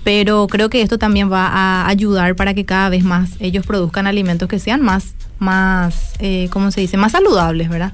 pero 0.03 0.47
creo 0.47 0.69
que 0.69 0.81
esto 0.81 0.97
también 0.97 1.31
va 1.31 1.47
a 1.47 1.87
ayudar 1.87 2.35
para 2.35 2.53
que 2.53 2.65
cada 2.65 2.89
vez 2.89 3.03
más 3.03 3.31
ellos 3.39 3.65
produzcan 3.65 4.07
alimentos 4.07 4.49
que 4.49 4.59
sean 4.59 4.81
más, 4.81 5.13
más, 5.39 6.13
eh, 6.19 6.47
¿cómo 6.51 6.71
se 6.71 6.81
dice? 6.81 6.97
Más 6.97 7.11
saludables, 7.11 7.69
¿verdad? 7.69 7.93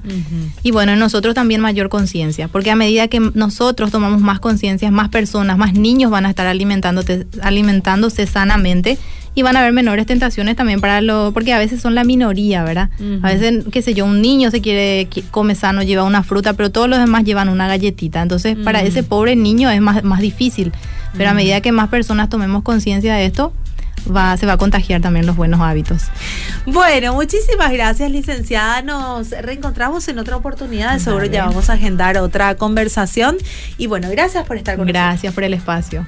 Y 0.62 0.70
bueno, 0.70 0.94
nosotros 0.96 1.34
también 1.34 1.60
mayor 1.60 1.88
conciencia, 1.88 2.48
porque 2.48 2.70
a 2.70 2.76
medida 2.76 3.08
que 3.08 3.20
nosotros 3.34 3.90
tomamos 3.90 4.20
más 4.20 4.40
conciencia, 4.40 4.90
más 4.90 5.08
personas, 5.08 5.58
más 5.58 5.74
niños 5.74 6.10
van 6.10 6.26
a 6.26 6.30
estar 6.30 6.46
alimentándose 6.46 8.26
sanamente 8.26 8.98
y 9.34 9.42
van 9.42 9.56
a 9.56 9.60
haber 9.60 9.72
menores 9.72 10.06
tentaciones 10.06 10.56
también 10.56 10.80
para 10.80 11.00
lo, 11.00 11.30
porque 11.32 11.52
a 11.52 11.58
veces 11.58 11.80
son 11.80 11.94
la 11.94 12.04
minoría, 12.04 12.64
¿verdad? 12.64 12.90
A 13.22 13.32
veces, 13.32 13.64
qué 13.70 13.80
sé 13.80 13.94
yo, 13.94 14.04
un 14.04 14.20
niño 14.20 14.50
se 14.50 14.60
quiere, 14.60 15.08
come 15.30 15.54
sano, 15.54 15.82
lleva 15.82 16.04
una 16.04 16.22
fruta, 16.22 16.54
pero 16.54 16.70
todos 16.70 16.88
los 16.88 16.98
demás 16.98 17.24
llevan 17.24 17.48
una 17.48 17.68
galletita. 17.68 18.22
Entonces, 18.22 18.56
para 18.56 18.82
ese 18.82 19.02
pobre 19.02 19.36
niño 19.36 19.70
es 19.70 19.80
más, 19.80 20.02
más 20.04 20.20
difícil. 20.20 20.72
Pero 21.16 21.30
a 21.30 21.34
medida 21.34 21.60
que 21.60 21.72
más 21.72 21.88
personas 21.88 22.28
tomemos 22.28 22.62
conciencia 22.62 23.14
de 23.14 23.24
esto, 23.24 23.52
Va, 24.08 24.36
se 24.36 24.46
va 24.46 24.54
a 24.54 24.56
contagiar 24.56 25.00
también 25.00 25.26
los 25.26 25.36
buenos 25.36 25.60
hábitos. 25.60 26.04
Bueno, 26.66 27.14
muchísimas 27.14 27.72
gracias, 27.72 28.10
licenciada. 28.10 28.82
Nos 28.82 29.30
reencontramos 29.30 30.08
en 30.08 30.18
otra 30.18 30.36
oportunidad. 30.36 30.98
Seguro 30.98 31.26
ya 31.26 31.46
vamos 31.46 31.70
a 31.70 31.74
agendar 31.74 32.18
otra 32.18 32.56
conversación. 32.56 33.36
Y 33.78 33.86
bueno, 33.86 34.08
gracias 34.10 34.46
por 34.46 34.56
estar 34.56 34.76
con 34.76 34.86
nosotros. 34.86 35.02
Gracias 35.02 35.34
por 35.34 35.44
el 35.44 35.54
espacio. 35.54 36.06